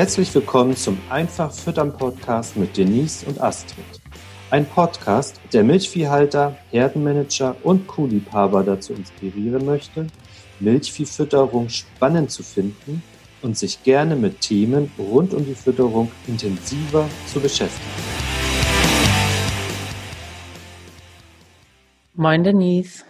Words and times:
Herzlich 0.00 0.34
willkommen 0.34 0.74
zum 0.76 0.98
Einfach 1.10 1.52
Füttern 1.52 1.92
Podcast 1.94 2.56
mit 2.56 2.74
Denise 2.74 3.22
und 3.26 3.38
Astrid. 3.38 3.84
Ein 4.50 4.64
Podcast, 4.64 5.38
der 5.52 5.62
Milchviehhalter, 5.62 6.56
Herdenmanager 6.70 7.54
und 7.64 7.86
Kuhliebhaber 7.86 8.64
dazu 8.64 8.94
inspirieren 8.94 9.66
möchte, 9.66 10.06
Milchviehfütterung 10.58 11.68
spannend 11.68 12.30
zu 12.30 12.42
finden 12.42 13.02
und 13.42 13.58
sich 13.58 13.82
gerne 13.82 14.16
mit 14.16 14.40
Themen 14.40 14.90
rund 14.98 15.34
um 15.34 15.44
die 15.44 15.54
Fütterung 15.54 16.10
intensiver 16.26 17.06
zu 17.26 17.38
beschäftigen. 17.38 17.84
Moin 22.14 22.42
Denise. 22.42 23.04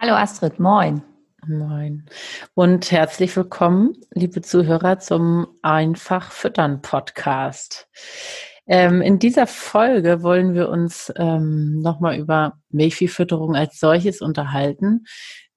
Hallo 0.00 0.14
Astrid, 0.14 0.58
moin. 0.58 1.00
Moin. 1.48 2.06
Und 2.54 2.90
herzlich 2.90 3.36
willkommen, 3.36 3.96
liebe 4.12 4.42
Zuhörer, 4.42 4.98
zum 4.98 5.46
Einfach 5.62 6.32
Füttern 6.32 6.82
Podcast. 6.82 7.88
Ähm, 8.66 9.00
in 9.00 9.20
dieser 9.20 9.46
Folge 9.46 10.22
wollen 10.22 10.54
wir 10.54 10.68
uns 10.68 11.12
ähm, 11.16 11.78
nochmal 11.80 12.18
über 12.18 12.58
Milchviehfütterung 12.70 13.54
als 13.54 13.78
solches 13.78 14.22
unterhalten. 14.22 15.04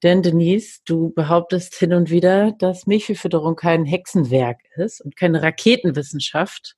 Denn 0.03 0.21
Denise, 0.21 0.81
du 0.85 1.11
behauptest 1.11 1.73
hin 1.73 1.93
und 1.93 2.11
wieder, 2.11 2.51
dass 2.59 2.85
Milchviehfütterung 2.85 3.55
kein 3.55 3.85
Hexenwerk 3.85 4.59
ist 4.75 5.01
und 5.01 5.15
keine 5.15 5.41
Raketenwissenschaft. 5.41 6.75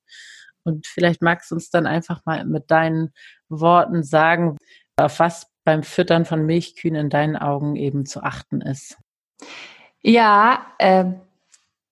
Und 0.64 0.86
vielleicht 0.86 1.20
magst 1.20 1.50
du 1.50 1.56
uns 1.56 1.68
dann 1.68 1.86
einfach 1.86 2.24
mal 2.24 2.46
mit 2.46 2.70
deinen 2.70 3.12
Worten 3.50 4.04
sagen, 4.04 4.56
auf 4.96 5.18
was 5.18 5.48
beim 5.64 5.82
Füttern 5.82 6.24
von 6.24 6.46
Milchkühen 6.46 6.94
in 6.94 7.10
deinen 7.10 7.36
Augen 7.36 7.76
eben 7.76 8.06
zu 8.06 8.22
achten 8.22 8.60
ist. 8.60 8.96
Ja, 10.02 10.66
äh, 10.78 11.04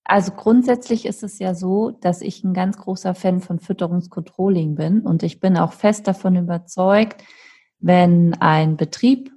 also 0.05 0.33
grundsätzlich 0.33 1.07
ist 1.07 1.23
es 1.23 1.39
ja 1.39 1.55
so, 1.55 1.93
dass 1.93 2.21
ich 2.21 2.43
ein 2.43 2.53
ganz 2.53 2.77
großer 2.79 3.15
Fan 3.15 3.41
von 3.41 3.61
Fütterungscontrolling 3.61 4.75
bin 4.75 5.03
und 5.03 5.23
ich 5.23 5.39
bin 5.39 5.57
auch 5.57 5.73
fest 5.73 6.09
davon 6.09 6.35
überzeugt, 6.35 7.23
wenn 7.79 8.35
ein 8.35 8.77
Betrieb, 8.77 9.31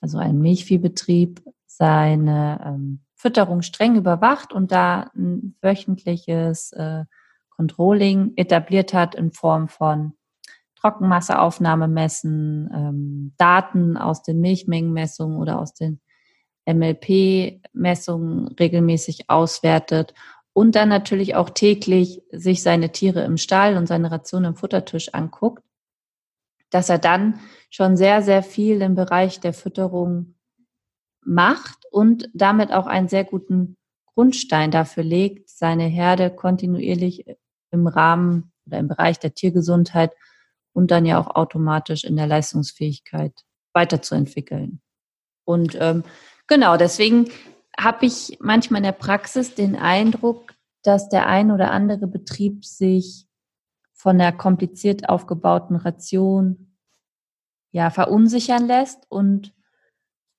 also 0.00 0.18
ein 0.18 0.38
Milchviehbetrieb, 0.38 1.42
seine 1.66 2.60
ähm, 2.64 3.00
Fütterung 3.14 3.62
streng 3.62 3.96
überwacht 3.96 4.52
und 4.52 4.70
da 4.70 5.10
ein 5.16 5.56
wöchentliches 5.62 6.72
äh, 6.72 7.04
Controlling 7.48 8.34
etabliert 8.36 8.94
hat 8.94 9.14
in 9.14 9.32
Form 9.32 9.68
von 9.68 10.12
Trockenmasseaufnahme 10.76 11.88
messen, 11.88 12.70
ähm, 12.72 13.34
Daten 13.36 13.96
aus 13.96 14.22
den 14.22 14.40
Milchmengenmessungen 14.40 15.38
oder 15.38 15.58
aus 15.58 15.74
den 15.74 16.00
MLP-Messungen 16.68 18.48
regelmäßig 18.58 19.30
auswertet 19.30 20.14
und 20.52 20.74
dann 20.74 20.88
natürlich 20.88 21.34
auch 21.34 21.50
täglich 21.50 22.22
sich 22.32 22.62
seine 22.62 22.90
Tiere 22.92 23.24
im 23.24 23.36
Stall 23.36 23.76
und 23.76 23.86
seine 23.86 24.10
Ration 24.10 24.44
im 24.44 24.56
Futtertisch 24.56 25.14
anguckt, 25.14 25.62
dass 26.70 26.88
er 26.88 26.98
dann 26.98 27.40
schon 27.70 27.96
sehr, 27.96 28.22
sehr 28.22 28.42
viel 28.42 28.82
im 28.82 28.94
Bereich 28.94 29.40
der 29.40 29.52
Fütterung 29.52 30.34
macht 31.24 31.84
und 31.90 32.28
damit 32.34 32.72
auch 32.72 32.86
einen 32.86 33.08
sehr 33.08 33.24
guten 33.24 33.76
Grundstein 34.14 34.70
dafür 34.70 35.04
legt, 35.04 35.48
seine 35.48 35.84
Herde 35.84 36.30
kontinuierlich 36.30 37.24
im 37.70 37.86
Rahmen 37.86 38.52
oder 38.66 38.78
im 38.78 38.88
Bereich 38.88 39.18
der 39.18 39.34
Tiergesundheit 39.34 40.12
und 40.72 40.90
dann 40.90 41.06
ja 41.06 41.20
auch 41.20 41.34
automatisch 41.34 42.04
in 42.04 42.16
der 42.16 42.26
Leistungsfähigkeit 42.26 43.32
weiterzuentwickeln. 43.72 44.80
Und 45.44 45.76
ähm, 45.80 46.02
genau, 46.48 46.76
deswegen 46.76 47.30
habe 47.78 48.06
ich 48.06 48.38
manchmal 48.40 48.78
in 48.78 48.84
der 48.84 48.92
Praxis 48.92 49.54
den 49.54 49.76
Eindruck, 49.76 50.54
dass 50.82 51.08
der 51.08 51.26
ein 51.26 51.50
oder 51.50 51.70
andere 51.70 52.06
Betrieb 52.06 52.64
sich 52.64 53.26
von 53.94 54.18
der 54.18 54.32
kompliziert 54.32 55.08
aufgebauten 55.08 55.76
Ration 55.76 56.76
ja 57.72 57.90
verunsichern 57.90 58.66
lässt 58.66 59.04
und 59.08 59.54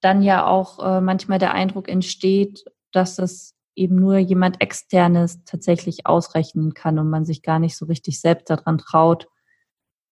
dann 0.02 0.22
ja 0.22 0.46
auch 0.48 0.80
äh, 0.80 1.02
manchmal 1.02 1.40
der 1.40 1.53
Eindruck 1.53 1.90
entsteht, 1.90 2.64
dass 2.92 3.16
das 3.16 3.53
eben 3.75 3.96
nur 3.96 4.18
jemand 4.18 4.62
externes 4.62 5.44
tatsächlich 5.44 6.06
ausrechnen 6.06 6.74
kann 6.74 7.00
und 7.00 7.09
man 7.09 7.25
sich 7.25 7.42
gar 7.42 7.59
nicht 7.59 7.78
so 7.78 7.86
richtig 7.86 8.19
selbst 8.19 8.50
daran 8.50 8.78
traut, 8.78 9.28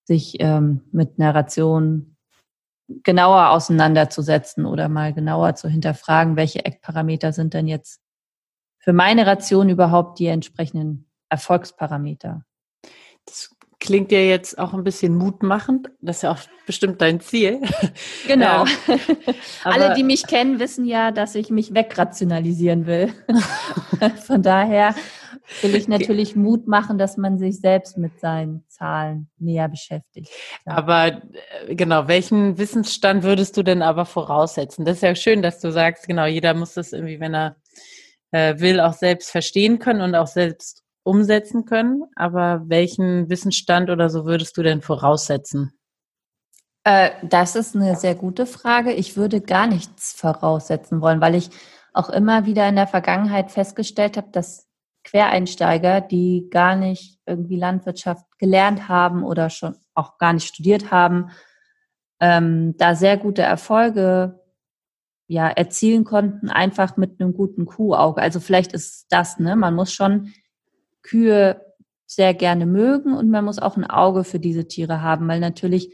sich 0.03 0.38
ähm, 0.40 0.84
mit 0.91 1.18
Narration 1.18 2.16
genauer 3.03 3.50
auseinanderzusetzen 3.50 4.66
oder 4.66 4.90
mal 4.90 5.14
genauer 5.14 5.56
zu 5.56 5.68
hinterfragen, 5.68 6.36
welche 6.36 6.64
Eckparameter 6.66 7.34
sind 7.34 7.53
denn 7.53 7.68
jetzt 7.68 8.02
für 8.80 8.94
meine 8.94 9.28
Ration 9.28 9.70
überhaupt 9.70 10.20
die 10.20 10.28
entsprechenden 10.28 11.09
Erfolgsparameter. 11.30 12.46
Das 13.25 13.50
klingt 13.80 14.12
ja 14.12 14.20
jetzt 14.20 14.58
auch 14.58 14.74
ein 14.74 14.84
bisschen 14.84 15.16
mutmachend. 15.16 15.90
Das 16.02 16.18
ist 16.18 16.22
ja 16.24 16.31
auch 16.31 16.40
bestimmt 16.66 17.02
dein 17.02 17.20
Ziel. 17.20 17.62
Genau. 18.28 18.66
Alle, 19.64 19.94
die 19.94 20.04
mich 20.04 20.25
kennen, 20.25 20.59
wissen 20.59 20.86
ja, 20.86 21.12
dass 21.12 21.36
ich 21.36 21.50
mich 21.50 21.74
wegrationalisieren 21.74 22.86
will. 22.86 23.14
Von 24.25 24.42
daher 24.42 24.96
will 25.62 25.75
ich 25.75 25.88
natürlich 25.88 26.35
Mut 26.35 26.68
machen, 26.68 26.97
dass 26.97 27.18
man 27.18 27.38
sich 27.38 27.59
selbst 27.59 27.97
mit 27.97 28.19
seinen 28.19 28.63
Zahlen 28.68 29.30
näher 29.38 29.69
beschäftigt. 29.69 30.31
Ja. 30.66 30.74
Aber 30.74 31.22
äh, 31.68 31.75
genau, 31.75 32.08
welchen 32.08 32.58
Wissensstand 32.58 33.24
würdest 33.24 33.57
du 33.57 33.63
denn 33.63 33.81
aber 33.81 34.06
voraussetzen? 34.06 34.86
Das 34.86 34.97
ist 34.97 35.03
ja 35.03 35.16
schön, 35.16 35.41
dass 35.41 35.59
du 35.59 35.72
sagst, 35.72 36.07
genau, 36.07 36.25
jeder 36.25 36.53
muss 36.53 36.74
das 36.74 36.94
irgendwie, 36.94 37.19
wenn 37.19 37.34
er 37.34 37.56
äh, 38.31 38.59
will, 38.59 38.80
auch 38.80 38.94
selbst 38.94 39.31
verstehen 39.31 39.80
können 39.80 40.02
und 40.02 40.16
auch 40.16 40.28
selbst 40.28 40.84
umsetzen 41.03 41.66
können. 41.66 42.03
Aber 42.16 42.63
welchen 42.66 43.30
Wissensstand 43.30 43.90
oder 43.90 44.09
so 44.09 44.25
würdest 44.25 44.57
du 44.57 44.63
denn 44.63 44.81
voraussetzen? 44.81 45.74
Äh, 46.84 47.12
das 47.24 47.56
ist 47.56 47.75
eine 47.75 47.96
sehr 47.96 48.16
gute 48.16 48.46
Frage. 48.46 48.94
Ich 48.94 49.18
würde 49.18 49.41
gar 49.41 49.68
nichts 49.68 50.13
voraussetzen 50.13 51.02
wollen, 51.02 51.22
weil 51.22 51.36
ich 51.36 51.50
auch 51.94 52.09
immer 52.09 52.46
wieder 52.46 52.68
in 52.69 52.75
der 52.75 52.88
Vergangenheit 52.88 53.52
festgestellt 53.52 54.18
habe, 54.18 54.28
dass 54.31 54.66
Quereinsteiger, 55.07 56.01
die 56.01 56.50
gar 56.51 56.75
nicht 56.75 57.19
irgendwie 57.25 57.56
Landwirtschaft 57.56 58.25
gelernt 58.40 58.90
haben 58.90 59.23
oder 59.23 59.50
schon 59.50 59.78
auch 59.94 60.18
gar 60.18 60.34
nicht 60.34 60.47
studiert 60.47 60.91
haben, 60.91 61.29
ähm, 62.19 62.75
da 62.78 62.94
sehr 62.94 63.16
gute 63.16 63.41
Erfolge 63.41 64.41
ja 65.28 65.47
erzielen 65.47 66.03
konnten, 66.03 66.50
einfach 66.50 66.97
mit 66.97 67.22
einem 67.22 67.34
guten 67.34 67.66
Kuhauge. 67.66 68.22
Also 68.22 68.41
vielleicht 68.41 68.73
ist 68.73 69.07
das, 69.09 69.40
ne? 69.40 69.56
Man 69.56 69.75
muss 69.75 69.94
schon 69.94 70.34
Kühe 71.03 71.62
sehr 72.06 72.34
gerne 72.34 72.66
mögen 72.66 73.13
und 73.13 73.29
man 73.29 73.45
muss 73.45 73.59
auch 73.59 73.78
ein 73.78 73.89
Auge 73.89 74.25
für 74.25 74.39
diese 74.39 74.68
Tiere 74.68 75.01
haben, 75.01 75.28
weil 75.28 75.39
natürlich 75.39 75.94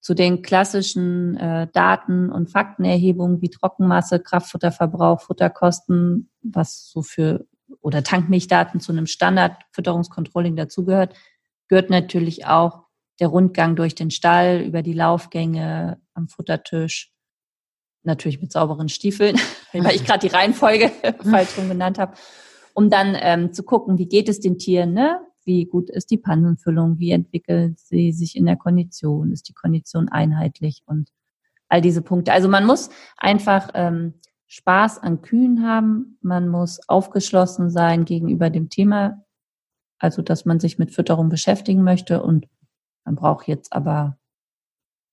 zu 0.00 0.14
den 0.14 0.42
klassischen 0.42 1.36
äh, 1.38 1.66
Daten 1.72 2.30
und 2.30 2.50
Faktenerhebungen 2.50 3.42
wie 3.42 3.50
Trockenmasse, 3.50 4.20
Kraftfutterverbrauch, 4.20 5.22
Futterkosten, 5.22 6.30
was 6.42 6.88
so 6.90 7.02
für 7.02 7.46
oder 7.84 8.02
Tankmilchdaten 8.02 8.80
zu 8.80 8.92
einem 8.92 9.06
Standardfütterungscontrolling 9.06 10.56
dazugehört, 10.56 11.14
gehört 11.68 11.90
natürlich 11.90 12.46
auch 12.46 12.84
der 13.20 13.28
Rundgang 13.28 13.76
durch 13.76 13.94
den 13.94 14.10
Stall, 14.10 14.62
über 14.62 14.82
die 14.82 14.94
Laufgänge 14.94 16.00
am 16.14 16.28
Futtertisch, 16.28 17.12
natürlich 18.02 18.40
mit 18.40 18.52
sauberen 18.52 18.88
Stiefeln, 18.88 19.36
weil 19.72 19.94
ich 19.94 20.04
gerade 20.04 20.26
die 20.26 20.34
Reihenfolge 20.34 20.90
falsch 21.22 21.54
genannt 21.56 21.98
habe, 21.98 22.14
um 22.72 22.88
dann 22.88 23.16
ähm, 23.20 23.52
zu 23.52 23.62
gucken, 23.62 23.98
wie 23.98 24.08
geht 24.08 24.30
es 24.30 24.40
den 24.40 24.58
Tieren, 24.58 24.94
ne? 24.94 25.20
Wie 25.44 25.66
gut 25.66 25.90
ist 25.90 26.10
die 26.10 26.16
Pannenfüllung? 26.16 26.98
Wie 26.98 27.10
entwickelt 27.10 27.78
sie 27.78 28.12
sich 28.12 28.34
in 28.34 28.46
der 28.46 28.56
Kondition? 28.56 29.30
Ist 29.30 29.46
die 29.50 29.52
Kondition 29.52 30.08
einheitlich? 30.08 30.82
Und 30.86 31.10
all 31.68 31.82
diese 31.82 32.00
Punkte. 32.00 32.32
Also 32.32 32.48
man 32.48 32.64
muss 32.64 32.88
einfach 33.18 33.68
ähm, 33.74 34.14
Spaß 34.46 34.98
an 34.98 35.22
Kühen 35.22 35.66
haben, 35.66 36.18
man 36.20 36.48
muss 36.48 36.88
aufgeschlossen 36.88 37.70
sein 37.70 38.04
gegenüber 38.04 38.50
dem 38.50 38.68
Thema, 38.68 39.24
also 39.98 40.22
dass 40.22 40.44
man 40.44 40.60
sich 40.60 40.78
mit 40.78 40.92
Fütterung 40.92 41.28
beschäftigen 41.28 41.82
möchte 41.82 42.22
und 42.22 42.46
man 43.04 43.16
braucht 43.16 43.48
jetzt 43.48 43.72
aber 43.72 44.18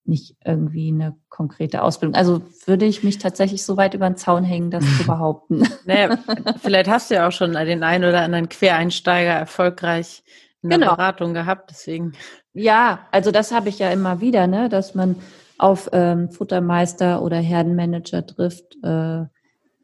nicht 0.04 0.36
irgendwie 0.44 0.88
eine 0.88 1.16
konkrete 1.28 1.82
Ausbildung. 1.82 2.14
Also 2.14 2.42
würde 2.66 2.86
ich 2.86 3.04
mich 3.04 3.18
tatsächlich 3.18 3.64
so 3.64 3.76
weit 3.76 3.94
über 3.94 4.08
den 4.08 4.16
Zaun 4.16 4.44
hängen, 4.44 4.70
das 4.70 4.84
zu 4.96 5.06
behaupten. 5.06 5.62
Naja, 5.84 6.18
vielleicht 6.60 6.90
hast 6.90 7.10
du 7.10 7.14
ja 7.14 7.28
auch 7.28 7.32
schon 7.32 7.52
den 7.52 7.82
einen 7.82 8.04
oder 8.04 8.22
anderen 8.22 8.48
Quereinsteiger 8.48 9.32
erfolgreich 9.32 10.24
in 10.62 10.70
der 10.70 10.78
genau. 10.78 10.96
Beratung 10.96 11.34
gehabt, 11.34 11.70
deswegen. 11.70 12.12
Ja, 12.52 13.06
also 13.10 13.30
das 13.30 13.52
habe 13.52 13.68
ich 13.68 13.78
ja 13.78 13.90
immer 13.90 14.20
wieder, 14.20 14.46
ne, 14.46 14.68
dass 14.68 14.94
man 14.94 15.16
auf 15.62 15.88
ähm, 15.92 16.30
Futtermeister 16.30 17.22
oder 17.22 17.36
Herdenmanager 17.36 18.26
trifft, 18.26 18.76
äh, 18.82 19.24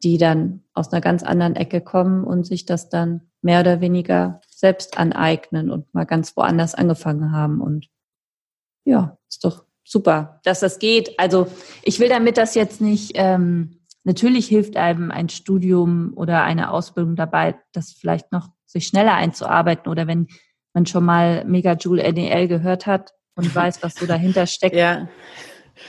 die 0.03 0.19
dann 0.19 0.65
aus 0.75 0.93
einer 0.93 1.01
ganz 1.01 1.23
anderen 1.23 1.55
Ecke 1.55 1.81
kommen 1.81 2.25
und 2.25 2.45
sich 2.45 2.67
das 2.67 2.89
dann 2.89 3.29
mehr 3.43 3.61
oder 3.61 3.81
weniger 3.81 4.41
selbst 4.49 4.99
aneignen 4.99 5.71
und 5.71 5.93
mal 5.95 6.05
ganz 6.05 6.37
woanders 6.37 6.75
angefangen 6.75 7.33
haben. 7.33 7.61
Und 7.61 7.89
ja, 8.85 9.19
ist 9.29 9.45
doch 9.45 9.65
super, 9.85 10.41
dass 10.43 10.61
das 10.61 10.81
geht. 10.81 11.19
Also 11.19 11.47
ich 11.83 12.01
will 12.01 12.09
damit 12.09 12.39
das 12.39 12.57
jetzt 12.57 12.81
nicht 12.81 13.13
ähm, 13.15 13.79
natürlich 14.03 14.49
hilft 14.49 14.77
einem 14.77 15.13
ein 15.13 15.29
Studium 15.29 16.13
oder 16.17 16.43
eine 16.43 16.73
Ausbildung 16.73 17.15
dabei, 17.15 17.55
das 17.73 17.93
vielleicht 17.93 18.33
noch 18.33 18.49
sich 18.67 18.89
schneller 18.89 19.15
einzuarbeiten 19.15 19.89
oder 19.91 20.09
wenn 20.09 20.27
man 20.75 20.87
schon 20.87 21.05
mal 21.05 21.45
Megajoule 21.45 22.13
NEL 22.13 22.49
gehört 22.49 22.87
hat 22.87 23.13
und 23.37 23.55
weiß, 23.55 23.83
was 23.85 23.95
so 23.95 24.07
dahinter 24.07 24.47
steckt, 24.49 24.75
ja. 24.75 25.09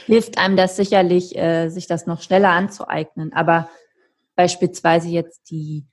Hilft 0.06 0.38
einem 0.38 0.56
das 0.56 0.76
sicherlich, 0.76 1.38
äh, 1.38 1.70
sich 1.70 1.88
das 1.88 2.08
noch 2.08 2.22
schneller 2.22 2.50
anzueignen. 2.50 3.34
Aber 3.34 3.70
beispielsweise 4.36 5.10
jetzt 5.10 5.50
die 5.50 5.86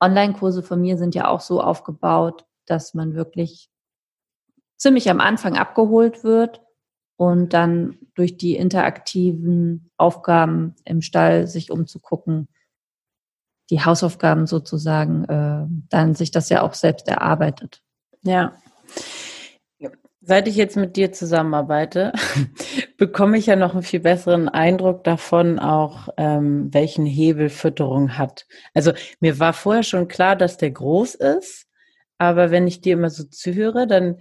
Online-Kurse 0.00 0.62
von 0.62 0.80
mir 0.80 0.96
sind 0.96 1.14
ja 1.14 1.28
auch 1.28 1.40
so 1.40 1.60
aufgebaut, 1.60 2.44
dass 2.66 2.94
man 2.94 3.14
wirklich 3.14 3.68
ziemlich 4.76 5.10
am 5.10 5.20
Anfang 5.20 5.56
abgeholt 5.56 6.24
wird 6.24 6.62
und 7.16 7.52
dann 7.52 7.98
durch 8.14 8.38
die 8.38 8.56
interaktiven 8.56 9.90
Aufgaben 9.98 10.74
im 10.84 11.02
Stall 11.02 11.46
sich 11.46 11.70
umzugucken, 11.70 12.48
die 13.68 13.84
Hausaufgaben 13.84 14.46
sozusagen, 14.46 15.24
äh, 15.24 15.66
dann 15.90 16.14
sich 16.14 16.30
das 16.30 16.48
ja 16.48 16.62
auch 16.62 16.74
selbst 16.74 17.08
erarbeitet. 17.08 17.82
Ja. 18.22 18.54
Seit 20.22 20.48
ich 20.48 20.56
jetzt 20.56 20.76
mit 20.76 20.96
dir 20.96 21.12
zusammenarbeite, 21.12 22.12
bekomme 23.00 23.38
ich 23.38 23.46
ja 23.46 23.56
noch 23.56 23.72
einen 23.72 23.82
viel 23.82 24.00
besseren 24.00 24.50
Eindruck 24.50 25.04
davon, 25.04 25.58
auch 25.58 26.10
ähm, 26.18 26.68
welchen 26.74 27.06
Hebel 27.06 27.48
Fütterung 27.48 28.18
hat. 28.18 28.46
Also 28.74 28.92
mir 29.20 29.38
war 29.38 29.54
vorher 29.54 29.82
schon 29.82 30.06
klar, 30.06 30.36
dass 30.36 30.58
der 30.58 30.70
groß 30.70 31.14
ist, 31.14 31.66
aber 32.18 32.50
wenn 32.50 32.66
ich 32.66 32.82
dir 32.82 32.92
immer 32.92 33.08
so 33.08 33.24
zuhöre, 33.24 33.86
dann 33.86 34.18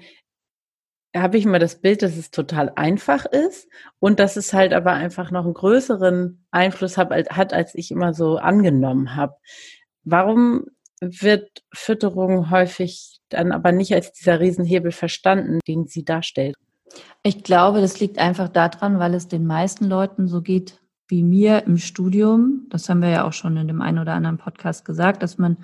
habe 1.13 1.37
ich 1.37 1.43
immer 1.43 1.59
das 1.59 1.81
Bild, 1.81 2.01
dass 2.03 2.15
es 2.15 2.31
total 2.31 2.71
einfach 2.77 3.25
ist 3.25 3.67
und 3.99 4.17
dass 4.21 4.37
es 4.37 4.53
halt 4.53 4.71
aber 4.71 4.93
einfach 4.93 5.29
noch 5.29 5.43
einen 5.43 5.55
größeren 5.55 6.45
Einfluss 6.51 6.97
hat, 6.97 7.11
hat 7.11 7.51
als 7.51 7.75
ich 7.75 7.91
immer 7.91 8.13
so 8.13 8.37
angenommen 8.37 9.13
habe. 9.13 9.35
Warum 10.05 10.67
wird 11.01 11.63
Fütterung 11.73 12.49
häufig 12.49 13.19
dann 13.27 13.51
aber 13.51 13.73
nicht 13.73 13.93
als 13.93 14.13
dieser 14.13 14.39
Riesenhebel 14.39 14.93
verstanden, 14.93 15.59
den 15.67 15.85
sie 15.85 16.05
darstellt? 16.05 16.55
Ich 17.23 17.43
glaube, 17.43 17.81
das 17.81 17.99
liegt 17.99 18.17
einfach 18.17 18.49
daran, 18.49 18.99
weil 18.99 19.13
es 19.13 19.27
den 19.27 19.45
meisten 19.45 19.85
Leuten 19.85 20.27
so 20.27 20.41
geht 20.41 20.79
wie 21.07 21.23
mir 21.23 21.63
im 21.65 21.77
Studium. 21.77 22.67
Das 22.69 22.87
haben 22.87 23.01
wir 23.01 23.09
ja 23.09 23.27
auch 23.27 23.33
schon 23.33 23.57
in 23.57 23.67
dem 23.67 23.81
einen 23.81 23.99
oder 23.99 24.13
anderen 24.13 24.37
Podcast 24.37 24.85
gesagt, 24.85 25.23
dass 25.23 25.37
man 25.37 25.57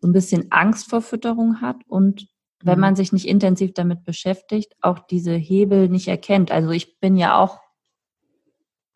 so 0.00 0.08
ein 0.08 0.12
bisschen 0.12 0.50
Angst 0.50 0.90
vor 0.90 1.02
Fütterung 1.02 1.60
hat 1.60 1.76
und 1.86 2.28
wenn 2.62 2.80
man 2.80 2.94
mhm. 2.94 2.96
sich 2.96 3.12
nicht 3.12 3.28
intensiv 3.28 3.74
damit 3.74 4.04
beschäftigt, 4.04 4.72
auch 4.80 4.98
diese 4.98 5.34
Hebel 5.34 5.88
nicht 5.88 6.08
erkennt. 6.08 6.50
Also 6.50 6.70
ich 6.70 6.98
bin 6.98 7.16
ja 7.16 7.38
auch 7.38 7.60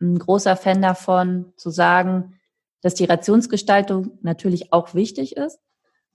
ein 0.01 0.19
großer 0.19 0.57
Fan 0.57 0.81
davon, 0.81 1.53
zu 1.57 1.71
sagen, 1.71 2.41
dass 2.81 2.95
die 2.95 3.05
Rationsgestaltung 3.05 4.19
natürlich 4.23 4.73
auch 4.73 4.95
wichtig 4.95 5.37
ist. 5.37 5.61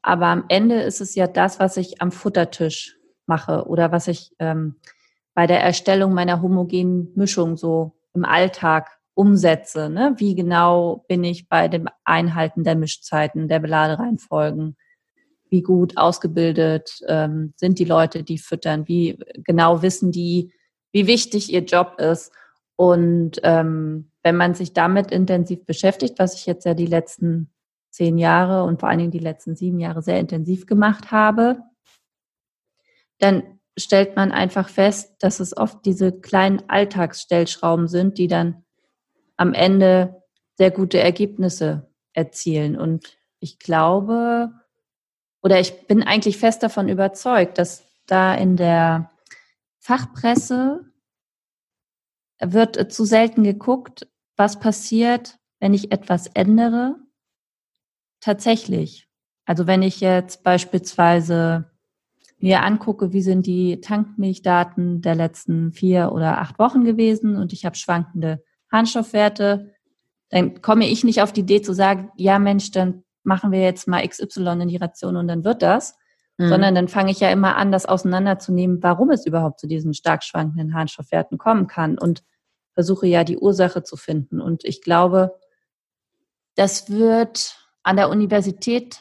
Aber 0.01 0.27
am 0.27 0.45
Ende 0.49 0.81
ist 0.81 1.01
es 1.01 1.15
ja 1.15 1.27
das, 1.27 1.59
was 1.59 1.77
ich 1.77 2.01
am 2.01 2.11
Futtertisch 2.11 2.97
mache 3.27 3.65
oder 3.67 3.91
was 3.91 4.07
ich 4.07 4.33
ähm, 4.39 4.75
bei 5.35 5.45
der 5.45 5.61
Erstellung 5.61 6.13
meiner 6.13 6.41
homogenen 6.41 7.11
Mischung 7.15 7.57
so 7.57 7.95
im 8.15 8.25
Alltag 8.25 8.89
umsetze. 9.13 9.89
Ne? 9.89 10.15
Wie 10.17 10.33
genau 10.33 11.05
bin 11.07 11.23
ich 11.23 11.47
bei 11.47 11.67
dem 11.67 11.87
Einhalten 12.03 12.63
der 12.63 12.75
Mischzeiten, 12.75 13.47
der 13.47 13.59
Beladereihenfolgen? 13.59 14.75
wie 15.49 15.61
gut 15.61 15.97
ausgebildet 15.97 16.99
ähm, 17.07 17.53
sind 17.55 17.79
die 17.79 17.85
Leute, 17.85 18.23
die 18.23 18.37
füttern, 18.37 18.87
wie 18.87 19.17
genau 19.43 19.81
wissen 19.81 20.11
die, 20.11 20.51
wie 20.91 21.07
wichtig 21.07 21.51
ihr 21.51 21.63
Job 21.63 21.99
ist. 21.99 22.33
Und 22.75 23.39
ähm, 23.43 24.11
wenn 24.23 24.35
man 24.35 24.53
sich 24.53 24.73
damit 24.73 25.11
intensiv 25.11 25.65
beschäftigt, 25.65 26.19
was 26.19 26.35
ich 26.35 26.45
jetzt 26.45 26.65
ja 26.65 26.73
die 26.73 26.85
letzten 26.85 27.53
zehn 27.89 28.17
Jahre 28.17 28.63
und 28.63 28.81
vor 28.81 28.89
allen 28.89 28.99
Dingen 28.99 29.11
die 29.11 29.19
letzten 29.19 29.55
sieben 29.55 29.79
Jahre 29.79 30.01
sehr 30.01 30.19
intensiv 30.19 30.65
gemacht 30.65 31.11
habe, 31.11 31.59
dann 33.19 33.54
stellt 33.77 34.15
man 34.15 34.31
einfach 34.31 34.69
fest, 34.69 35.15
dass 35.19 35.39
es 35.39 35.55
oft 35.55 35.85
diese 35.85 36.11
kleinen 36.11 36.63
Alltagsstellschrauben 36.69 37.87
sind, 37.87 38.17
die 38.17 38.27
dann 38.27 38.63
am 39.37 39.53
Ende 39.53 40.23
sehr 40.57 40.71
gute 40.71 40.99
Ergebnisse 40.99 41.89
erzielen. 42.13 42.77
Und 42.77 43.17
ich 43.39 43.59
glaube, 43.59 44.51
oder 45.43 45.59
ich 45.59 45.87
bin 45.87 46.03
eigentlich 46.03 46.37
fest 46.37 46.63
davon 46.63 46.87
überzeugt, 46.87 47.57
dass 47.57 47.83
da 48.07 48.33
in 48.33 48.55
der 48.55 49.11
Fachpresse 49.79 50.85
wird 52.39 52.91
zu 52.91 53.05
selten 53.05 53.43
geguckt, 53.43 54.07
was 54.37 54.59
passiert, 54.59 55.37
wenn 55.59 55.73
ich 55.73 55.91
etwas 55.91 56.27
ändere. 56.27 56.95
Tatsächlich. 58.21 59.07
Also 59.45 59.67
wenn 59.67 59.83
ich 59.83 60.01
jetzt 60.01 60.43
beispielsweise 60.43 61.71
mir 62.37 62.63
angucke, 62.63 63.13
wie 63.13 63.21
sind 63.21 63.45
die 63.45 63.79
Tankmilchdaten 63.81 65.01
der 65.01 65.15
letzten 65.15 65.71
vier 65.71 66.11
oder 66.11 66.39
acht 66.39 66.59
Wochen 66.59 66.83
gewesen 66.83 67.37
und 67.37 67.53
ich 67.53 67.65
habe 67.65 67.75
schwankende 67.75 68.43
Harnstoffwerte, 68.71 69.73
dann 70.29 70.61
komme 70.61 70.87
ich 70.87 71.03
nicht 71.03 71.21
auf 71.21 71.31
die 71.31 71.41
Idee 71.41 71.61
zu 71.61 71.73
sagen, 71.73 72.11
ja 72.17 72.39
Mensch, 72.39 72.71
dann 72.71 73.03
machen 73.23 73.51
wir 73.51 73.61
jetzt 73.61 73.87
mal 73.87 74.07
XY 74.07 74.61
in 74.61 74.67
die 74.67 74.77
Ration 74.77 75.15
und 75.15 75.27
dann 75.27 75.43
wird 75.43 75.61
das, 75.61 75.95
mhm. 76.37 76.49
sondern 76.49 76.75
dann 76.75 76.87
fange 76.87 77.11
ich 77.11 77.19
ja 77.19 77.31
immer 77.31 77.55
an, 77.55 77.71
das 77.71 77.85
auseinanderzunehmen, 77.85 78.83
warum 78.83 79.11
es 79.11 79.25
überhaupt 79.25 79.59
zu 79.59 79.67
diesen 79.67 79.93
stark 79.93 80.23
schwankenden 80.23 80.73
Harnstoffwerten 80.73 81.37
kommen 81.37 81.67
kann 81.67 81.97
und 81.97 82.23
versuche 82.73 83.07
ja 83.07 83.23
die 83.23 83.37
Ursache 83.37 83.83
zu 83.83 83.95
finden. 83.95 84.41
Und 84.41 84.65
ich 84.65 84.81
glaube, 84.81 85.39
das 86.55 86.89
wird 86.89 87.57
an 87.83 87.95
der 87.95 88.09
Universität 88.09 88.99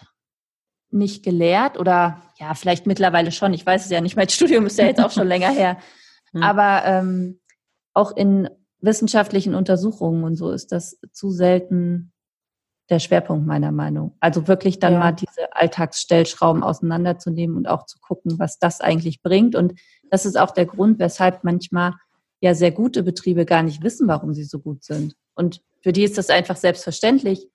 nicht 0.95 1.25
gelehrt 1.25 1.79
oder 1.79 2.23
ja, 2.39 2.55
vielleicht 2.55 2.87
mittlerweile 2.87 3.33
schon. 3.33 3.53
Ich 3.53 3.67
weiß 3.67 3.85
es 3.85 3.91
ja 3.91 4.01
nicht. 4.01 4.17
Mein 4.17 4.29
Studium 4.31 4.67
ist 4.67 4.79
ja 4.79 4.87
jetzt 4.87 5.03
auch 5.03 5.11
schon 5.11 5.29
länger 5.29 5.51
her. 5.51 5.79
Mhm. 6.33 6.43
Aber 6.43 6.83
ähm, 6.85 7.41
auch 7.93 8.17
in 8.17 8.49
wissenschaftlichen 8.81 9.55
Untersuchungen 9.55 10.25
und 10.25 10.37
so 10.37 10.51
ist 10.51 10.73
das 10.73 10.99
zu 11.13 11.31
selten 11.31 12.13
der 12.91 12.99
Schwerpunkt 12.99 13.47
meiner 13.47 13.73
Meinung. 13.73 14.17
Also 14.21 14.47
wirklich 14.47 14.79
dann 14.79 14.95
ja. 14.95 14.99
mal 14.99 15.13
diese 15.13 15.55
Alltagsstellschrauben 15.55 16.63
auseinanderzunehmen 16.63 17.57
und 17.57 17.67
auch 17.67 17.87
zu 17.87 17.99
gucken, 17.99 18.39
was 18.39 18.59
das 18.59 18.81
eigentlich 18.81 19.23
bringt. 19.23 19.57
Und 19.57 19.75
das 20.11 20.27
ist 20.27 20.39
auch 20.39 20.51
der 20.51 20.67
Grund, 20.67 20.99
weshalb 20.99 21.45
manchmal 21.45 21.95
ja 22.41 22.55
sehr 22.55 22.73
gute 22.73 23.03
Betriebe 23.03 23.47
gar 23.47 23.63
nicht 23.63 23.83
wissen, 23.83 24.07
warum 24.07 24.35
sie 24.35 24.45
so 24.45 24.59
gut 24.59 24.85
sind. 24.85 25.15
Und 25.35 25.63
für 25.83 25.93
die 25.93 26.05
ist 26.05 26.19
das 26.19 26.29
einfach 26.29 26.57
selbstverständlich, 26.57 27.49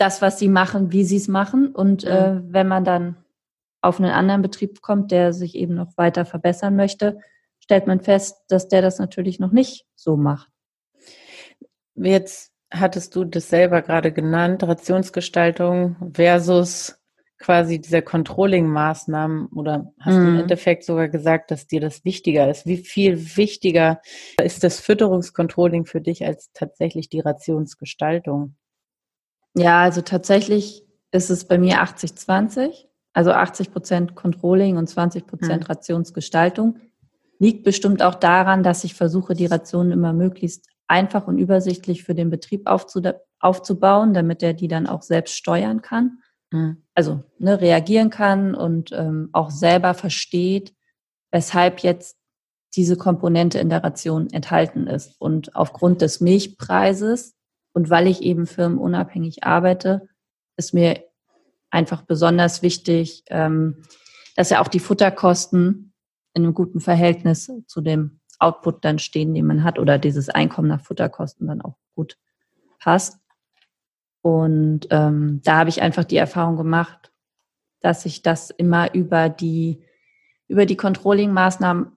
das, 0.00 0.22
was 0.22 0.38
sie 0.38 0.48
machen, 0.48 0.92
wie 0.92 1.04
sie 1.04 1.16
es 1.16 1.28
machen. 1.28 1.74
Und 1.74 2.02
ja. 2.02 2.36
äh, 2.36 2.40
wenn 2.44 2.68
man 2.68 2.84
dann 2.84 3.16
auf 3.82 4.00
einen 4.00 4.10
anderen 4.10 4.42
Betrieb 4.42 4.80
kommt, 4.80 5.10
der 5.10 5.32
sich 5.32 5.54
eben 5.54 5.74
noch 5.74 5.96
weiter 5.96 6.24
verbessern 6.24 6.76
möchte, 6.76 7.18
stellt 7.60 7.86
man 7.86 8.00
fest, 8.00 8.38
dass 8.48 8.68
der 8.68 8.82
das 8.82 8.98
natürlich 8.98 9.38
noch 9.38 9.52
nicht 9.52 9.86
so 9.94 10.16
macht. 10.16 10.50
Jetzt 11.94 12.52
hattest 12.72 13.14
du 13.16 13.24
das 13.24 13.48
selber 13.48 13.82
gerade 13.82 14.12
genannt, 14.12 14.62
Rationsgestaltung 14.62 15.96
versus 16.14 17.00
quasi 17.38 17.80
dieser 17.80 18.02
Controlling-Maßnahmen 18.02 19.46
oder 19.46 19.92
hast 19.98 20.14
mhm. 20.14 20.18
du 20.18 20.26
im 20.26 20.34
mhm. 20.34 20.40
Endeffekt 20.40 20.84
sogar 20.84 21.08
gesagt, 21.08 21.50
dass 21.50 21.66
dir 21.66 21.80
das 21.80 22.04
wichtiger 22.04 22.50
ist? 22.50 22.66
Wie 22.66 22.76
viel 22.76 23.36
wichtiger 23.36 24.00
ist 24.42 24.62
das 24.62 24.78
Fütterungscontrolling 24.78 25.86
für 25.86 26.00
dich 26.00 26.24
als 26.24 26.52
tatsächlich 26.52 27.08
die 27.08 27.20
Rationsgestaltung? 27.20 28.56
Ja, 29.54 29.82
also 29.82 30.00
tatsächlich 30.00 30.86
ist 31.12 31.30
es 31.30 31.44
bei 31.44 31.58
mir 31.58 31.82
80-20, 31.82 32.86
also 33.12 33.32
80 33.32 33.72
Prozent 33.72 34.14
Controlling 34.14 34.76
und 34.76 34.88
20 34.88 35.26
Prozent 35.26 35.64
mhm. 35.64 35.66
Rationsgestaltung. 35.66 36.78
Liegt 37.38 37.64
bestimmt 37.64 38.02
auch 38.02 38.14
daran, 38.14 38.62
dass 38.62 38.84
ich 38.84 38.94
versuche, 38.94 39.34
die 39.34 39.46
Rationen 39.46 39.92
immer 39.92 40.12
möglichst 40.12 40.68
einfach 40.86 41.26
und 41.26 41.38
übersichtlich 41.38 42.04
für 42.04 42.14
den 42.14 42.30
Betrieb 42.30 42.68
aufzubauen, 42.68 44.12
damit 44.12 44.42
er 44.42 44.54
die 44.54 44.68
dann 44.68 44.86
auch 44.86 45.02
selbst 45.02 45.36
steuern 45.36 45.82
kann. 45.82 46.18
Mhm. 46.50 46.82
Also 46.94 47.22
ne, 47.38 47.60
reagieren 47.60 48.10
kann 48.10 48.54
und 48.54 48.92
ähm, 48.92 49.30
auch 49.32 49.50
selber 49.50 49.94
versteht, 49.94 50.74
weshalb 51.30 51.80
jetzt 51.80 52.16
diese 52.76 52.96
Komponente 52.96 53.58
in 53.58 53.68
der 53.68 53.82
Ration 53.82 54.28
enthalten 54.30 54.86
ist. 54.86 55.14
Und 55.18 55.56
aufgrund 55.56 56.02
des 56.02 56.20
Milchpreises 56.20 57.34
und 57.72 57.90
weil 57.90 58.06
ich 58.06 58.22
eben 58.22 58.46
firmenunabhängig 58.46 59.44
arbeite, 59.44 60.08
ist 60.56 60.74
mir 60.74 61.04
einfach 61.70 62.02
besonders 62.02 62.62
wichtig, 62.62 63.24
ähm, 63.28 63.82
dass 64.36 64.50
er 64.50 64.60
auch 64.60 64.68
die 64.68 64.80
Futterkosten 64.80 65.92
in 66.34 66.44
einem 66.44 66.54
guten 66.54 66.80
Verhältnis 66.80 67.50
zu 67.66 67.80
dem 67.80 68.20
Output 68.38 68.84
dann 68.84 68.98
stehen, 68.98 69.34
den 69.34 69.46
man 69.46 69.64
hat 69.64 69.78
oder 69.78 69.98
dieses 69.98 70.28
Einkommen 70.28 70.68
nach 70.68 70.80
Futterkosten 70.80 71.46
dann 71.46 71.60
auch 71.60 71.76
gut 71.94 72.16
passt. 72.78 73.18
Und 74.22 74.88
ähm, 74.90 75.40
da 75.44 75.58
habe 75.58 75.70
ich 75.70 75.82
einfach 75.82 76.04
die 76.04 76.16
Erfahrung 76.16 76.56
gemacht, 76.56 77.12
dass 77.80 78.04
ich 78.06 78.22
das 78.22 78.50
immer 78.50 78.94
über 78.94 79.28
die, 79.28 79.82
über 80.48 80.66
die 80.66 80.76
Controlling-Maßnahmen 80.76 81.96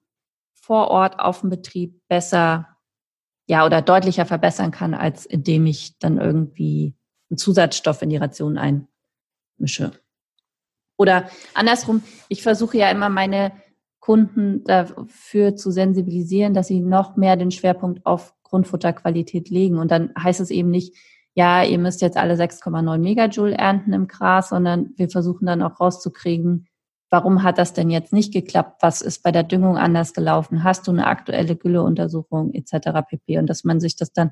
vor 0.53 0.87
Ort 0.89 1.19
auf 1.19 1.41
dem 1.41 1.49
Betrieb 1.49 2.01
besser 2.07 2.72
ja, 3.47 3.65
oder 3.65 3.81
deutlicher 3.81 4.25
verbessern 4.25 4.71
kann, 4.71 4.93
als 4.93 5.25
indem 5.25 5.65
ich 5.65 5.97
dann 6.00 6.17
irgendwie 6.17 6.95
einen 7.29 7.38
Zusatzstoff 7.38 8.01
in 8.01 8.09
die 8.09 8.17
Ration 8.17 8.57
einmische. 8.57 9.91
Oder 10.97 11.29
andersrum, 11.53 12.03
ich 12.29 12.43
versuche 12.43 12.77
ja 12.77 12.89
immer 12.89 13.09
meine 13.09 13.51
Kunden 14.00 14.63
dafür 14.65 15.55
zu 15.55 15.71
sensibilisieren, 15.71 16.53
dass 16.53 16.67
sie 16.67 16.81
noch 16.81 17.15
mehr 17.15 17.35
den 17.35 17.51
Schwerpunkt 17.51 18.05
auf 18.05 18.33
Grundfutterqualität 18.43 19.50
legen. 19.50 19.79
Und 19.79 19.91
dann 19.91 20.13
heißt 20.17 20.39
es 20.39 20.51
eben 20.51 20.69
nicht, 20.69 20.95
ja, 21.35 21.63
ihr 21.63 21.79
müsst 21.79 22.01
jetzt 22.01 22.17
alle 22.17 22.35
6,9 22.35 23.00
Megajoule 23.00 23.55
ernten 23.55 23.93
im 23.93 24.07
Gras, 24.07 24.50
sondern 24.50 24.91
wir 24.97 25.09
versuchen 25.09 25.47
dann 25.47 25.63
auch 25.63 25.79
rauszukriegen, 25.79 26.67
warum 27.13 27.43
hat 27.43 27.60
das 27.60 27.74
denn 27.74 27.91
jetzt 27.91 28.12
nicht 28.12 28.34
geklappt? 28.34 28.82
Was 28.82 29.03
ist 29.03 29.22
bei 29.22 29.32
der 29.32 29.43
Düngung 29.43 29.77
anders 29.77 30.13
gelaufen? 30.13 30.63
Hast 30.63 30.88
du 30.88 30.91
eine 30.91 31.05
aktuelle 31.05 31.55
Gülleuntersuchung 31.55 32.51
etc. 32.55 33.08
pp. 33.08 33.38
Und 33.38 33.48
dass 33.48 33.63
man 33.63 33.79
sich 33.79 33.96
das 33.96 34.13
dann 34.13 34.32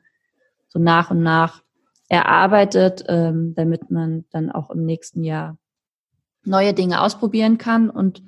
so 0.68 0.80
nach 0.80 1.12
und 1.12 1.22
nach 1.22 1.62
erarbeitet, 2.10 3.04
ähm, 3.08 3.54
damit 3.56 3.92
man 3.92 4.26
dann 4.32 4.52
auch 4.52 4.72
im 4.72 4.84
nächsten 4.84 5.24
Jahr 5.24 5.60
neue 6.44 6.74
Dinge 6.74 7.02
ausprobieren 7.02 7.60
kann 7.60 7.92
und 7.92 8.24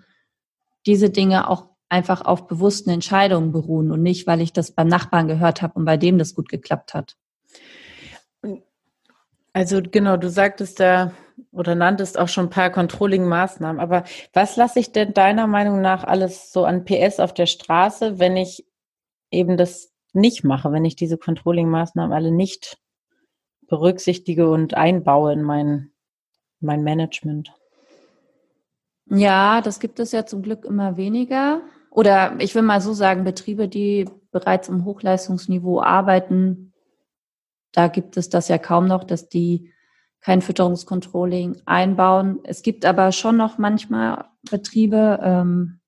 diese 0.85 1.09
Dinge 1.09 1.49
auch 1.49 1.69
einfach 1.89 2.21
auf 2.21 2.45
bewussten 2.45 2.91
Entscheidungen 2.91 3.51
beruhen 3.51 3.91
und 3.91 4.03
nicht, 4.03 4.27
weil 4.27 4.39
ich 4.39 4.53
das 4.53 4.69
beim 4.69 4.87
Nachbarn 4.87 5.27
gehört 5.27 5.63
habe 5.63 5.73
und 5.79 5.85
bei 5.85 5.97
dem 5.97 6.19
das 6.19 6.35
gut 6.35 6.47
geklappt 6.47 6.93
hat. 6.93 7.17
Also 9.51 9.81
genau, 9.81 10.15
du 10.15 10.29
sagtest 10.29 10.79
da 10.79 11.11
oder 11.51 11.75
nanntest 11.75 12.17
auch 12.17 12.27
schon 12.27 12.47
ein 12.47 12.51
paar 12.51 12.69
Controlling-Maßnahmen, 12.69 13.79
aber 13.79 14.03
was 14.33 14.55
lasse 14.55 14.79
ich 14.79 14.91
denn 14.91 15.13
deiner 15.13 15.47
Meinung 15.47 15.81
nach 15.81 16.03
alles 16.03 16.51
so 16.51 16.65
an 16.65 16.85
PS 16.85 17.19
auf 17.19 17.33
der 17.33 17.45
Straße, 17.45 18.19
wenn 18.19 18.37
ich 18.37 18.65
eben 19.31 19.57
das 19.57 19.91
nicht 20.13 20.43
mache, 20.43 20.71
wenn 20.71 20.85
ich 20.85 20.95
diese 20.95 21.17
Controlling-Maßnahmen 21.17 22.13
alle 22.13 22.31
nicht 22.31 22.77
berücksichtige 23.67 24.49
und 24.49 24.75
einbaue 24.75 25.33
in 25.33 25.41
mein, 25.41 25.91
mein 26.59 26.83
Management? 26.83 27.53
Ja, 29.07 29.61
das 29.61 29.79
gibt 29.79 29.99
es 29.99 30.11
ja 30.11 30.25
zum 30.25 30.41
Glück 30.41 30.65
immer 30.65 30.97
weniger. 30.97 31.61
Oder 31.89 32.35
ich 32.39 32.55
will 32.55 32.61
mal 32.61 32.81
so 32.81 32.93
sagen, 32.93 33.23
Betriebe, 33.23 33.67
die 33.67 34.09
bereits 34.31 34.69
im 34.69 34.85
Hochleistungsniveau 34.85 35.81
arbeiten, 35.81 36.73
da 37.71 37.87
gibt 37.87 38.17
es 38.17 38.29
das 38.29 38.47
ja 38.47 38.57
kaum 38.57 38.87
noch, 38.87 39.03
dass 39.03 39.29
die 39.29 39.72
kein 40.23 40.41
Fütterungskontrolling 40.41 41.57
einbauen. 41.65 42.39
Es 42.43 42.61
gibt 42.61 42.85
aber 42.85 43.11
schon 43.11 43.35
noch 43.35 43.57
manchmal 43.57 44.25
Betriebe, 44.49 45.19
ähm, 45.21 45.79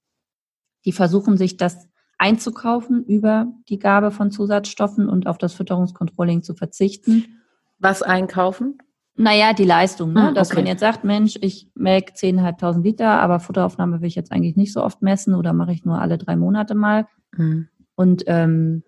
die 0.83 0.91
versuchen 0.91 1.37
sich 1.37 1.57
das 1.57 1.87
einzukaufen 2.17 3.03
über 3.05 3.47
die 3.69 3.79
Gabe 3.79 4.11
von 4.11 4.31
Zusatzstoffen 4.31 5.09
und 5.09 5.27
auf 5.27 5.37
das 5.37 5.53
Fütterungskontrolling 5.53 6.43
zu 6.43 6.53
verzichten. 6.53 7.41
Was 7.79 8.03
einkaufen? 8.03 8.77
Naja, 9.17 9.53
die 9.53 9.63
Leistung, 9.63 10.11
ne? 10.11 10.27
Hm, 10.27 10.35
dass 10.35 10.53
man 10.53 10.65
jetzt 10.65 10.81
sagt, 10.81 11.05
Mensch, 11.05 11.37
ich 11.39 11.69
melke 11.73 12.13
10.500 12.13 12.81
Liter, 12.81 13.07
aber 13.21 13.39
Futteraufnahme 13.39 14.01
will 14.01 14.07
ich 14.07 14.15
jetzt 14.15 14.33
eigentlich 14.33 14.57
nicht 14.57 14.73
so 14.73 14.83
oft 14.83 15.01
messen 15.01 15.33
oder 15.33 15.53
mache 15.53 15.71
ich 15.71 15.85
nur 15.85 16.01
alle 16.01 16.17
drei 16.17 16.35
Monate 16.35 16.75
mal. 16.75 17.07
Mhm. 17.31 17.69
Und 17.95 18.23
ähm, 18.27 18.83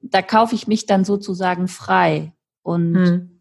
da 0.00 0.22
kaufe 0.22 0.54
ich 0.54 0.66
mich 0.66 0.86
dann 0.86 1.04
sozusagen 1.04 1.68
frei. 1.68 2.32
Und 2.62 2.92
mhm. 2.92 3.31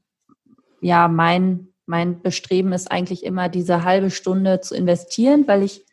Ja, 0.82 1.08
mein, 1.08 1.70
mein 1.86 2.22
Bestreben 2.22 2.74
ist 2.74 2.92
eigentlich 2.92 3.24
immer, 3.24 3.48
diese 3.48 3.84
halbe 3.84 4.10
Stunde 4.10 4.60
zu 4.60 4.76
investieren, 4.76 5.48
weil 5.48 5.64
ich 5.64 5.86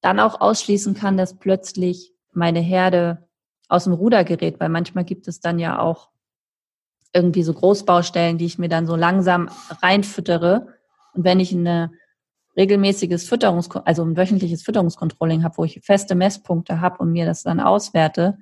dann 0.00 0.18
auch 0.18 0.40
ausschließen 0.40 0.94
kann, 0.94 1.16
dass 1.16 1.38
plötzlich 1.38 2.12
meine 2.32 2.60
Herde 2.60 3.28
aus 3.68 3.84
dem 3.84 3.92
Ruder 3.92 4.24
gerät, 4.24 4.58
weil 4.58 4.68
manchmal 4.68 5.04
gibt 5.04 5.28
es 5.28 5.40
dann 5.40 5.58
ja 5.58 5.78
auch 5.78 6.10
irgendwie 7.14 7.42
so 7.42 7.52
Großbaustellen, 7.52 8.38
die 8.38 8.46
ich 8.46 8.58
mir 8.58 8.68
dann 8.68 8.86
so 8.86 8.96
langsam 8.96 9.50
reinfüttere. 9.82 10.68
Und 11.14 11.24
wenn 11.24 11.40
ich 11.40 11.52
eine 11.52 11.92
regelmäßiges 12.56 13.28
Fütterungs, 13.28 13.70
also 13.70 14.02
ein 14.02 14.16
wöchentliches 14.16 14.62
Fütterungskontrolling 14.62 15.44
habe, 15.44 15.58
wo 15.58 15.64
ich 15.64 15.80
feste 15.82 16.14
Messpunkte 16.14 16.80
habe 16.80 16.98
und 16.98 17.12
mir 17.12 17.26
das 17.26 17.42
dann 17.42 17.60
auswerte, 17.60 18.38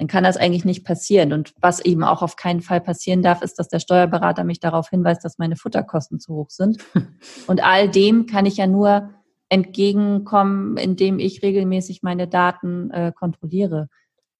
dann 0.00 0.06
kann 0.06 0.24
das 0.24 0.38
eigentlich 0.38 0.64
nicht 0.64 0.82
passieren. 0.82 1.34
Und 1.34 1.52
was 1.60 1.78
eben 1.78 2.04
auch 2.04 2.22
auf 2.22 2.36
keinen 2.36 2.62
Fall 2.62 2.80
passieren 2.80 3.20
darf, 3.20 3.42
ist, 3.42 3.58
dass 3.58 3.68
der 3.68 3.80
Steuerberater 3.80 4.44
mich 4.44 4.58
darauf 4.58 4.88
hinweist, 4.88 5.22
dass 5.26 5.36
meine 5.36 5.56
Futterkosten 5.56 6.18
zu 6.18 6.34
hoch 6.34 6.48
sind. 6.48 6.78
Und 7.46 7.62
all 7.62 7.86
dem 7.86 8.24
kann 8.24 8.46
ich 8.46 8.56
ja 8.56 8.66
nur 8.66 9.10
entgegenkommen, 9.50 10.78
indem 10.78 11.18
ich 11.18 11.42
regelmäßig 11.42 12.02
meine 12.02 12.26
Daten 12.26 12.90
äh, 12.92 13.12
kontrolliere. 13.14 13.88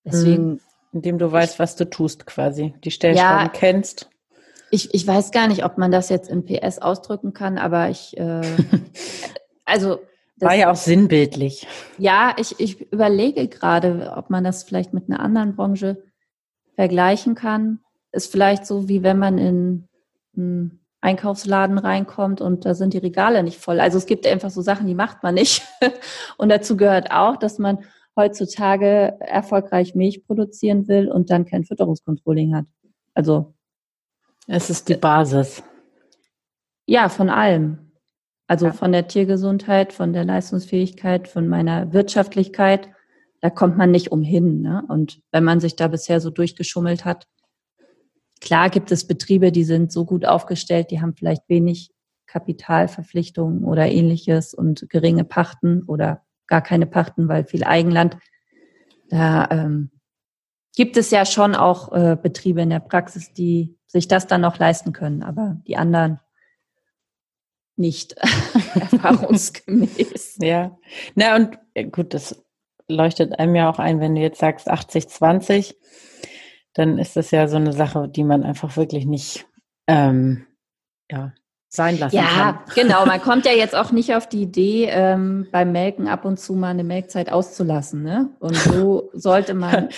Deswegen 0.02 0.52
mhm. 0.52 0.60
Indem 0.92 1.18
du 1.18 1.30
weißt, 1.30 1.58
was 1.58 1.76
du 1.76 1.88
tust 1.88 2.24
quasi, 2.24 2.74
die 2.82 2.90
Stellschrauben 2.90 3.44
ja, 3.44 3.48
kennst. 3.48 4.08
Ich, 4.70 4.94
ich 4.94 5.06
weiß 5.06 5.30
gar 5.30 5.46
nicht, 5.46 5.62
ob 5.62 5.76
man 5.76 5.92
das 5.92 6.08
jetzt 6.08 6.30
in 6.30 6.46
PS 6.46 6.78
ausdrücken 6.78 7.34
kann, 7.34 7.58
aber 7.58 7.90
ich, 7.90 8.16
äh, 8.16 8.40
also. 9.66 9.98
War 10.40 10.54
ja 10.54 10.70
auch 10.70 10.76
sinnbildlich. 10.76 11.66
Ja, 11.98 12.34
ich, 12.38 12.58
ich 12.58 12.92
überlege 12.92 13.48
gerade, 13.48 14.12
ob 14.16 14.30
man 14.30 14.44
das 14.44 14.62
vielleicht 14.62 14.94
mit 14.94 15.08
einer 15.08 15.20
anderen 15.20 15.56
Branche 15.56 16.02
vergleichen 16.74 17.34
kann. 17.34 17.80
Ist 18.12 18.32
vielleicht 18.32 18.66
so, 18.66 18.88
wie 18.88 19.02
wenn 19.02 19.18
man 19.18 19.38
in 19.38 19.88
einen 20.36 20.80
Einkaufsladen 21.00 21.78
reinkommt 21.78 22.40
und 22.40 22.64
da 22.64 22.74
sind 22.74 22.94
die 22.94 22.98
Regale 22.98 23.42
nicht 23.42 23.58
voll. 23.58 23.80
Also 23.80 23.98
es 23.98 24.06
gibt 24.06 24.26
einfach 24.26 24.50
so 24.50 24.60
Sachen, 24.60 24.86
die 24.86 24.94
macht 24.94 25.22
man 25.22 25.34
nicht. 25.34 25.62
und 26.36 26.48
dazu 26.50 26.76
gehört 26.76 27.10
auch, 27.10 27.36
dass 27.36 27.58
man 27.58 27.84
heutzutage 28.16 29.16
erfolgreich 29.20 29.94
Milch 29.94 30.26
produzieren 30.26 30.88
will 30.88 31.10
und 31.10 31.30
dann 31.30 31.46
kein 31.46 31.64
Fütterungskontrolling 31.64 32.54
hat. 32.54 32.66
Also. 33.14 33.54
Es 34.46 34.68
ist 34.68 34.88
die 34.88 34.96
Basis. 34.96 35.62
Ja, 36.86 37.08
von 37.08 37.30
allem. 37.30 37.89
Also 38.50 38.66
ja. 38.66 38.72
von 38.72 38.90
der 38.90 39.06
Tiergesundheit, 39.06 39.92
von 39.92 40.12
der 40.12 40.24
Leistungsfähigkeit, 40.24 41.28
von 41.28 41.46
meiner 41.46 41.92
Wirtschaftlichkeit. 41.92 42.88
Da 43.40 43.48
kommt 43.48 43.78
man 43.78 43.92
nicht 43.92 44.10
umhin. 44.10 44.60
Ne? 44.60 44.82
Und 44.88 45.22
wenn 45.30 45.44
man 45.44 45.60
sich 45.60 45.76
da 45.76 45.86
bisher 45.86 46.20
so 46.20 46.30
durchgeschummelt 46.30 47.04
hat, 47.04 47.28
klar 48.40 48.68
gibt 48.68 48.90
es 48.90 49.06
Betriebe, 49.06 49.52
die 49.52 49.62
sind 49.62 49.92
so 49.92 50.04
gut 50.04 50.26
aufgestellt, 50.26 50.90
die 50.90 51.00
haben 51.00 51.14
vielleicht 51.14 51.48
wenig 51.48 51.92
Kapitalverpflichtungen 52.26 53.62
oder 53.62 53.86
ähnliches 53.86 54.52
und 54.52 54.90
geringe 54.90 55.22
Pachten 55.22 55.84
oder 55.84 56.24
gar 56.48 56.60
keine 56.60 56.86
pachten, 56.86 57.28
weil 57.28 57.44
viel 57.44 57.62
Eigenland. 57.62 58.16
Da 59.10 59.46
ähm, 59.52 59.92
gibt 60.74 60.96
es 60.96 61.12
ja 61.12 61.24
schon 61.24 61.54
auch 61.54 61.92
äh, 61.92 62.16
Betriebe 62.20 62.62
in 62.62 62.70
der 62.70 62.80
Praxis, 62.80 63.32
die 63.32 63.76
sich 63.86 64.08
das 64.08 64.26
dann 64.26 64.40
noch 64.40 64.58
leisten 64.58 64.92
können, 64.92 65.22
aber 65.22 65.60
die 65.68 65.76
anderen 65.76 66.18
nicht 67.76 68.12
erfahrungsgemäß. 68.74 70.38
ja, 70.40 70.76
na 71.14 71.36
und 71.36 71.58
gut, 71.92 72.14
das 72.14 72.42
leuchtet 72.88 73.38
einem 73.38 73.54
ja 73.54 73.70
auch 73.70 73.78
ein, 73.78 74.00
wenn 74.00 74.14
du 74.14 74.20
jetzt 74.20 74.40
sagst 74.40 74.68
80, 74.68 75.08
20, 75.08 75.76
dann 76.74 76.98
ist 76.98 77.16
das 77.16 77.30
ja 77.30 77.48
so 77.48 77.56
eine 77.56 77.72
Sache, 77.72 78.08
die 78.08 78.24
man 78.24 78.44
einfach 78.44 78.76
wirklich 78.76 79.06
nicht 79.06 79.46
ähm, 79.86 80.46
ja, 81.10 81.32
sein 81.68 81.98
lassen 81.98 82.16
ja, 82.16 82.22
kann. 82.22 82.38
Ja, 82.38 82.64
genau. 82.74 83.06
Man 83.06 83.20
kommt 83.22 83.46
ja 83.46 83.52
jetzt 83.52 83.74
auch 83.74 83.92
nicht 83.92 84.14
auf 84.14 84.28
die 84.28 84.42
Idee, 84.42 84.88
ähm, 84.90 85.46
beim 85.50 85.72
Melken 85.72 86.08
ab 86.08 86.24
und 86.24 86.38
zu 86.38 86.54
mal 86.54 86.68
eine 86.68 86.84
Melkzeit 86.84 87.30
auszulassen. 87.30 88.02
Ne? 88.02 88.30
Und 88.40 88.56
so 88.56 89.10
sollte 89.12 89.54
man. 89.54 89.88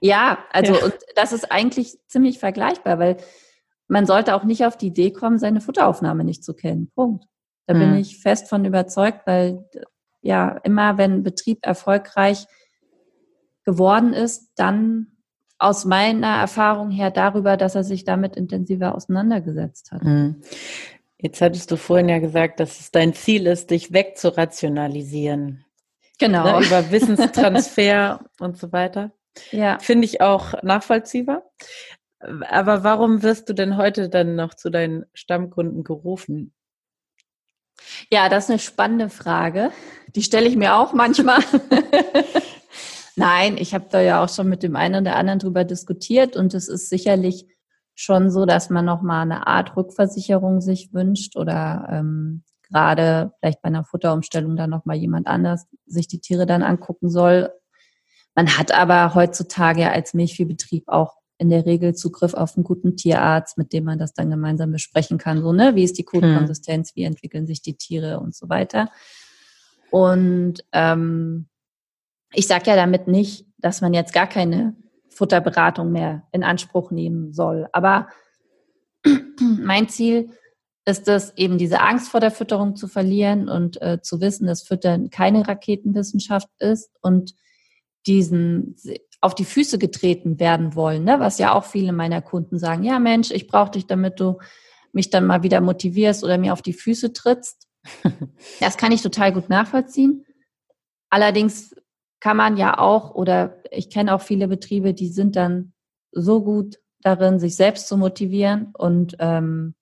ja, 0.00 0.38
also 0.52 0.74
ja. 0.74 0.84
und 0.84 0.94
das 1.16 1.32
ist 1.32 1.50
eigentlich 1.50 1.98
ziemlich 2.06 2.38
vergleichbar, 2.38 2.98
weil 2.98 3.16
man 3.90 4.06
sollte 4.06 4.34
auch 4.34 4.44
nicht 4.44 4.64
auf 4.64 4.76
die 4.76 4.86
Idee 4.86 5.10
kommen, 5.10 5.38
seine 5.38 5.60
Futteraufnahme 5.60 6.24
nicht 6.24 6.44
zu 6.44 6.54
kennen. 6.54 6.90
Punkt. 6.94 7.24
Da 7.66 7.74
mhm. 7.74 7.80
bin 7.80 7.94
ich 7.96 8.18
fest 8.18 8.48
von 8.48 8.64
überzeugt, 8.64 9.26
weil 9.26 9.68
ja 10.22 10.58
immer, 10.62 10.96
wenn 10.96 11.24
Betrieb 11.24 11.58
erfolgreich 11.62 12.46
geworden 13.64 14.12
ist, 14.12 14.52
dann 14.54 15.08
aus 15.58 15.84
meiner 15.84 16.36
Erfahrung 16.36 16.90
her 16.90 17.10
darüber, 17.10 17.56
dass 17.56 17.74
er 17.74 17.84
sich 17.84 18.04
damit 18.04 18.36
intensiver 18.36 18.94
auseinandergesetzt 18.94 19.90
hat. 19.90 20.04
Mhm. 20.04 20.40
Jetzt 21.18 21.40
hattest 21.42 21.70
du 21.70 21.76
vorhin 21.76 22.08
ja 22.08 22.18
gesagt, 22.18 22.60
dass 22.60 22.80
es 22.80 22.92
dein 22.92 23.12
Ziel 23.12 23.46
ist, 23.46 23.70
dich 23.70 23.92
wegzurationalisieren. 23.92 25.64
Genau. 26.18 26.60
Ne, 26.60 26.66
über 26.66 26.90
Wissenstransfer 26.90 28.24
und 28.38 28.56
so 28.56 28.72
weiter. 28.72 29.10
Ja. 29.50 29.78
Finde 29.80 30.06
ich 30.06 30.20
auch 30.20 30.62
nachvollziehbar. 30.62 31.42
Aber 32.20 32.84
warum 32.84 33.22
wirst 33.22 33.48
du 33.48 33.54
denn 33.54 33.76
heute 33.76 34.08
dann 34.08 34.36
noch 34.36 34.54
zu 34.54 34.70
deinen 34.70 35.06
Stammkunden 35.14 35.84
gerufen? 35.84 36.52
Ja, 38.10 38.28
das 38.28 38.44
ist 38.44 38.50
eine 38.50 38.58
spannende 38.58 39.08
Frage. 39.08 39.70
Die 40.14 40.22
stelle 40.22 40.46
ich 40.46 40.56
mir 40.56 40.76
auch 40.76 40.92
manchmal. 40.92 41.40
Nein, 43.16 43.56
ich 43.58 43.74
habe 43.74 43.86
da 43.90 44.00
ja 44.00 44.22
auch 44.22 44.28
schon 44.28 44.48
mit 44.48 44.62
dem 44.62 44.76
einen 44.76 45.02
oder 45.02 45.16
anderen 45.16 45.38
drüber 45.38 45.64
diskutiert 45.64 46.36
und 46.36 46.54
es 46.54 46.68
ist 46.68 46.88
sicherlich 46.88 47.46
schon 47.94 48.30
so, 48.30 48.46
dass 48.46 48.70
man 48.70 48.84
nochmal 48.84 49.22
eine 49.22 49.46
Art 49.46 49.76
Rückversicherung 49.76 50.60
sich 50.60 50.92
wünscht 50.92 51.36
oder 51.36 51.86
ähm, 51.90 52.44
gerade 52.62 53.32
vielleicht 53.38 53.62
bei 53.62 53.68
einer 53.68 53.84
Futterumstellung 53.84 54.56
dann 54.56 54.70
nochmal 54.70 54.96
jemand 54.96 55.26
anders 55.26 55.66
sich 55.86 56.06
die 56.08 56.20
Tiere 56.20 56.46
dann 56.46 56.62
angucken 56.62 57.10
soll. 57.10 57.52
Man 58.34 58.56
hat 58.56 58.72
aber 58.72 59.14
heutzutage 59.14 59.90
als 59.90 60.14
Milchviehbetrieb 60.14 60.84
auch 60.86 61.19
in 61.40 61.48
der 61.48 61.64
Regel 61.64 61.94
Zugriff 61.94 62.34
auf 62.34 62.54
einen 62.56 62.64
guten 62.64 62.96
Tierarzt, 62.96 63.56
mit 63.56 63.72
dem 63.72 63.84
man 63.84 63.98
das 63.98 64.12
dann 64.12 64.28
gemeinsam 64.28 64.72
besprechen 64.72 65.16
kann. 65.16 65.40
So, 65.40 65.54
ne? 65.54 65.74
Wie 65.74 65.84
ist 65.84 65.96
die 65.96 66.04
Kotkonsistenz, 66.04 66.94
wie 66.94 67.04
entwickeln 67.04 67.46
sich 67.46 67.62
die 67.62 67.78
Tiere 67.78 68.20
und 68.20 68.34
so 68.34 68.50
weiter. 68.50 68.90
Und 69.90 70.62
ähm, 70.72 71.48
ich 72.34 72.46
sage 72.46 72.66
ja 72.66 72.76
damit 72.76 73.08
nicht, 73.08 73.46
dass 73.56 73.80
man 73.80 73.94
jetzt 73.94 74.12
gar 74.12 74.26
keine 74.26 74.76
Futterberatung 75.08 75.90
mehr 75.90 76.24
in 76.30 76.44
Anspruch 76.44 76.90
nehmen 76.90 77.32
soll. 77.32 77.66
Aber 77.72 78.08
mein 79.40 79.88
Ziel 79.88 80.28
ist 80.84 81.08
es, 81.08 81.32
eben 81.36 81.56
diese 81.56 81.80
Angst 81.80 82.10
vor 82.10 82.20
der 82.20 82.30
Fütterung 82.30 82.76
zu 82.76 82.86
verlieren 82.86 83.48
und 83.48 83.80
äh, 83.80 84.02
zu 84.02 84.20
wissen, 84.20 84.46
dass 84.46 84.62
Füttern 84.62 85.08
keine 85.08 85.48
Raketenwissenschaft 85.48 86.50
ist 86.58 86.90
und 87.00 87.34
diesen 88.06 88.76
auf 89.20 89.34
die 89.34 89.44
Füße 89.44 89.78
getreten 89.78 90.40
werden 90.40 90.74
wollen, 90.74 91.04
ne? 91.04 91.20
was 91.20 91.38
ja 91.38 91.54
auch 91.54 91.64
viele 91.64 91.92
meiner 91.92 92.22
Kunden 92.22 92.58
sagen, 92.58 92.82
ja 92.84 92.98
Mensch, 92.98 93.30
ich 93.30 93.46
brauche 93.46 93.72
dich, 93.72 93.86
damit 93.86 94.18
du 94.18 94.38
mich 94.92 95.10
dann 95.10 95.26
mal 95.26 95.42
wieder 95.42 95.60
motivierst 95.60 96.24
oder 96.24 96.38
mir 96.38 96.52
auf 96.52 96.62
die 96.62 96.72
Füße 96.72 97.12
trittst. 97.12 97.68
das 98.60 98.76
kann 98.76 98.92
ich 98.92 99.02
total 99.02 99.32
gut 99.32 99.48
nachvollziehen. 99.48 100.24
Allerdings 101.10 101.74
kann 102.20 102.36
man 102.36 102.56
ja 102.56 102.78
auch, 102.78 103.14
oder 103.14 103.56
ich 103.70 103.90
kenne 103.90 104.14
auch 104.14 104.22
viele 104.22 104.48
Betriebe, 104.48 104.94
die 104.94 105.08
sind 105.08 105.36
dann 105.36 105.72
so 106.12 106.42
gut 106.42 106.78
darin, 107.02 107.38
sich 107.38 107.56
selbst 107.56 107.88
zu 107.88 107.96
motivieren 107.96 108.72
und 108.76 109.16
ähm, 109.18 109.74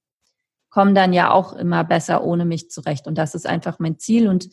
kommen 0.70 0.94
dann 0.94 1.12
ja 1.12 1.32
auch 1.32 1.54
immer 1.54 1.84
besser 1.84 2.22
ohne 2.22 2.44
mich 2.44 2.70
zurecht. 2.70 3.06
Und 3.06 3.16
das 3.16 3.34
ist 3.34 3.46
einfach 3.46 3.78
mein 3.78 3.98
Ziel. 3.98 4.28
Und 4.28 4.48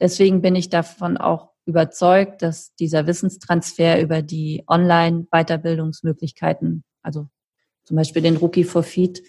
deswegen 0.00 0.42
bin 0.42 0.54
ich 0.54 0.68
davon 0.68 1.16
auch 1.16 1.53
überzeugt, 1.66 2.42
dass 2.42 2.74
dieser 2.74 3.06
Wissenstransfer 3.06 4.00
über 4.00 4.22
die 4.22 4.64
Online-Weiterbildungsmöglichkeiten, 4.66 6.84
also 7.02 7.28
zum 7.84 7.96
Beispiel 7.96 8.22
den 8.22 8.36
Rookie 8.36 8.64
for 8.64 8.82
Feed, 8.82 9.22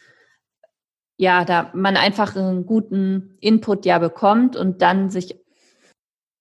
ja, 1.18 1.46
da 1.46 1.72
man 1.74 1.96
einfach 1.96 2.36
einen 2.36 2.66
guten 2.66 3.38
Input 3.40 3.86
ja 3.86 4.00
bekommt 4.00 4.56
und 4.56 4.82
dann 4.82 5.10
sich 5.10 5.40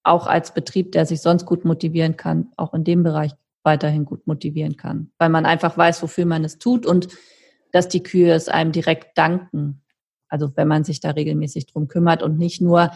auch 0.03 0.27
als 0.27 0.53
Betrieb, 0.53 0.93
der 0.93 1.07
sich 1.07 1.23
sonst 1.23 1.47
gut 1.47 1.65
motivieren 1.65 2.17
kann, 2.17 2.53
auch 2.57 2.75
in 2.75 2.85
dem 2.85 3.03
Bereich 3.03 3.33
weiterhin 3.63 4.05
gut 4.05 4.27
motivieren 4.27 4.77
kann, 4.77 5.13
weil 5.19 5.31
man 5.31 5.47
einfach 5.47 5.79
weiß, 5.79 6.03
wofür 6.03 6.27
man 6.27 6.45
es 6.45 6.59
tut 6.59 6.87
und 6.87 7.09
dass 7.73 7.89
die 7.89 8.03
Kühe 8.03 8.33
es 8.33 8.49
einem 8.49 8.73
direkt 8.73 9.17
danken. 9.17 9.83
Also 10.29 10.53
wenn 10.57 10.69
man 10.69 10.85
sich 10.85 11.01
da 11.01 11.11
regelmäßig 11.11 11.67
drum 11.67 11.89
kümmert 11.89 12.23
und 12.23 12.39
nicht 12.39 12.61
nur 12.61 12.91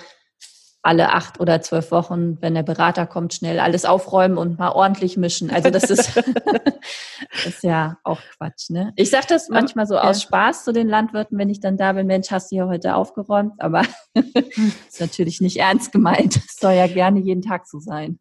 alle 0.82 1.12
acht 1.12 1.40
oder 1.40 1.60
zwölf 1.60 1.90
Wochen, 1.90 2.40
wenn 2.40 2.54
der 2.54 2.62
Berater 2.62 3.06
kommt, 3.06 3.34
schnell 3.34 3.58
alles 3.58 3.84
aufräumen 3.84 4.38
und 4.38 4.58
mal 4.58 4.70
ordentlich 4.70 5.16
mischen. 5.16 5.50
Also 5.50 5.70
das 5.70 5.90
ist, 5.90 6.16
das 6.16 6.24
ist 7.46 7.62
ja 7.64 7.98
auch 8.04 8.20
Quatsch. 8.36 8.70
Ne? 8.70 8.92
Ich 8.96 9.10
sage 9.10 9.26
das 9.28 9.48
manchmal 9.48 9.86
so 9.86 9.98
aus 9.98 10.22
Spaß 10.22 10.64
zu 10.64 10.72
den 10.72 10.88
Landwirten, 10.88 11.36
wenn 11.36 11.50
ich 11.50 11.60
dann 11.60 11.76
da 11.76 11.92
bin, 11.92 12.06
Mensch, 12.06 12.30
hast 12.30 12.52
du 12.52 12.56
hier 12.56 12.68
heute 12.68 12.94
aufgeräumt? 12.94 13.54
Aber 13.58 13.82
ist 14.14 15.00
natürlich 15.00 15.40
nicht 15.40 15.58
ernst 15.58 15.92
gemeint. 15.92 16.36
Es 16.36 16.56
soll 16.60 16.74
ja 16.74 16.86
gerne 16.86 17.20
jeden 17.20 17.42
Tag 17.42 17.66
so 17.66 17.80
sein. 17.80 18.18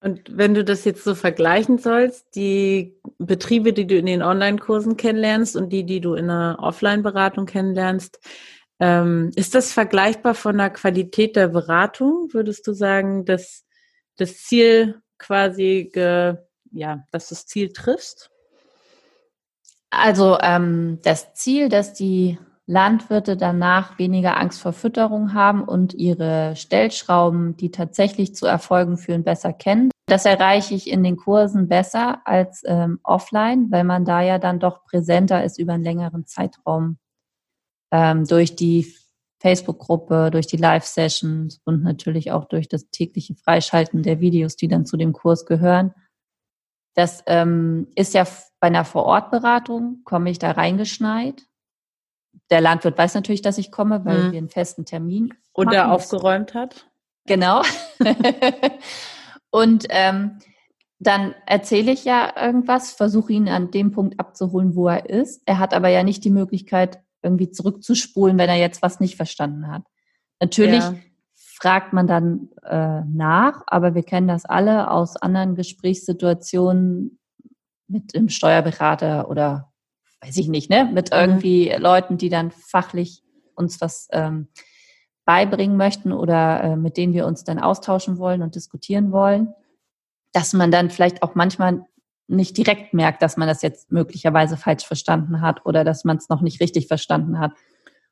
Und 0.00 0.20
wenn 0.30 0.54
du 0.54 0.62
das 0.62 0.84
jetzt 0.84 1.02
so 1.02 1.14
vergleichen 1.16 1.78
sollst, 1.78 2.36
die 2.36 3.00
Betriebe, 3.18 3.72
die 3.72 3.86
du 3.86 3.96
in 3.96 4.06
den 4.06 4.22
Online-Kursen 4.22 4.96
kennenlernst 4.96 5.56
und 5.56 5.70
die, 5.70 5.84
die 5.84 6.00
du 6.00 6.14
in 6.14 6.30
einer 6.30 6.58
Offline-Beratung 6.60 7.46
kennenlernst, 7.46 8.20
ähm, 8.78 9.30
ist 9.36 9.54
das 9.54 9.72
vergleichbar 9.72 10.34
von 10.34 10.58
der 10.58 10.70
Qualität 10.70 11.36
der 11.36 11.48
Beratung? 11.48 12.28
Würdest 12.32 12.66
du 12.66 12.72
sagen, 12.72 13.24
dass 13.24 13.64
das 14.16 14.38
Ziel 14.38 15.00
quasi, 15.18 15.90
ge, 15.92 16.36
ja, 16.72 17.04
dass 17.10 17.28
das 17.28 17.46
Ziel 17.46 17.72
triffst? 17.72 18.30
Also 19.90 20.38
ähm, 20.42 20.98
das 21.02 21.32
Ziel, 21.34 21.68
dass 21.68 21.94
die 21.94 22.38
Landwirte 22.66 23.36
danach 23.36 23.98
weniger 23.98 24.36
Angst 24.36 24.60
vor 24.60 24.72
Fütterung 24.72 25.32
haben 25.32 25.62
und 25.62 25.94
ihre 25.94 26.56
Stellschrauben, 26.56 27.56
die 27.56 27.70
tatsächlich 27.70 28.34
zu 28.34 28.46
Erfolgen 28.46 28.98
führen, 28.98 29.22
besser 29.22 29.52
kennen. 29.52 29.90
Das 30.06 30.24
erreiche 30.24 30.74
ich 30.74 30.90
in 30.90 31.02
den 31.02 31.16
Kursen 31.16 31.68
besser 31.68 32.20
als 32.24 32.62
ähm, 32.66 33.00
offline, 33.04 33.70
weil 33.70 33.84
man 33.84 34.04
da 34.04 34.20
ja 34.20 34.38
dann 34.38 34.58
doch 34.58 34.84
präsenter 34.84 35.44
ist 35.44 35.58
über 35.58 35.74
einen 35.74 35.84
längeren 35.84 36.26
Zeitraum 36.26 36.98
ähm, 37.96 38.26
durch 38.26 38.54
die 38.54 38.94
Facebook-Gruppe, 39.38 40.30
durch 40.30 40.46
die 40.46 40.58
Live-Sessions 40.58 41.62
und 41.64 41.82
natürlich 41.82 42.30
auch 42.30 42.44
durch 42.44 42.68
das 42.68 42.90
tägliche 42.90 43.34
Freischalten 43.34 44.02
der 44.02 44.20
Videos, 44.20 44.56
die 44.56 44.68
dann 44.68 44.84
zu 44.84 44.98
dem 44.98 45.14
Kurs 45.14 45.46
gehören. 45.46 45.94
Das 46.94 47.22
ähm, 47.26 47.88
ist 47.94 48.12
ja 48.12 48.26
bei 48.60 48.66
einer 48.66 48.84
Vorortberatung, 48.84 50.02
komme 50.04 50.30
ich 50.30 50.38
da 50.38 50.50
reingeschneit. 50.50 51.46
Der 52.50 52.60
Landwirt 52.60 52.98
weiß 52.98 53.14
natürlich, 53.14 53.42
dass 53.42 53.56
ich 53.56 53.72
komme, 53.72 54.04
weil 54.04 54.24
mhm. 54.24 54.32
wir 54.32 54.38
einen 54.38 54.50
festen 54.50 54.84
Termin 54.84 55.32
Und 55.52 55.72
er 55.72 55.90
aufgeräumt 55.90 56.52
hat. 56.52 56.86
Genau. 57.24 57.62
und 59.50 59.86
ähm, 59.88 60.38
dann 60.98 61.34
erzähle 61.46 61.92
ich 61.92 62.04
ja 62.04 62.32
irgendwas, 62.38 62.92
versuche 62.92 63.32
ihn 63.32 63.48
an 63.48 63.70
dem 63.70 63.90
Punkt 63.90 64.20
abzuholen, 64.20 64.74
wo 64.74 64.88
er 64.88 65.08
ist. 65.08 65.42
Er 65.46 65.58
hat 65.58 65.72
aber 65.72 65.88
ja 65.88 66.02
nicht 66.02 66.24
die 66.24 66.30
Möglichkeit, 66.30 67.02
irgendwie 67.26 67.50
zurückzuspulen, 67.50 68.38
wenn 68.38 68.48
er 68.48 68.56
jetzt 68.56 68.82
was 68.82 69.00
nicht 69.00 69.16
verstanden 69.16 69.68
hat. 69.68 69.82
Natürlich 70.40 70.82
ja. 70.82 70.94
fragt 71.34 71.92
man 71.92 72.06
dann 72.06 72.48
äh, 72.64 73.02
nach, 73.02 73.62
aber 73.66 73.94
wir 73.94 74.02
kennen 74.02 74.28
das 74.28 74.44
alle 74.44 74.90
aus 74.90 75.16
anderen 75.16 75.54
Gesprächssituationen 75.54 77.18
mit 77.88 78.14
dem 78.14 78.28
Steuerberater 78.28 79.28
oder 79.28 79.72
weiß 80.20 80.36
ich 80.38 80.48
nicht, 80.48 80.70
ne, 80.70 80.88
mit 80.92 81.10
mhm. 81.10 81.18
irgendwie 81.18 81.72
mhm. 81.74 81.82
Leuten, 81.82 82.18
die 82.18 82.28
dann 82.28 82.50
fachlich 82.50 83.22
uns 83.54 83.80
was 83.80 84.08
ähm, 84.12 84.48
beibringen 85.24 85.76
möchten 85.76 86.12
oder 86.12 86.62
äh, 86.62 86.76
mit 86.76 86.96
denen 86.96 87.12
wir 87.12 87.26
uns 87.26 87.44
dann 87.44 87.58
austauschen 87.58 88.18
wollen 88.18 88.42
und 88.42 88.54
diskutieren 88.54 89.12
wollen, 89.12 89.54
dass 90.32 90.52
man 90.52 90.70
dann 90.70 90.90
vielleicht 90.90 91.22
auch 91.22 91.34
manchmal 91.34 91.84
nicht 92.28 92.56
direkt 92.56 92.92
merkt, 92.92 93.22
dass 93.22 93.36
man 93.36 93.48
das 93.48 93.62
jetzt 93.62 93.92
möglicherweise 93.92 94.56
falsch 94.56 94.84
verstanden 94.84 95.40
hat 95.40 95.64
oder 95.64 95.84
dass 95.84 96.04
man 96.04 96.16
es 96.16 96.28
noch 96.28 96.40
nicht 96.40 96.60
richtig 96.60 96.88
verstanden 96.88 97.38
hat. 97.38 97.52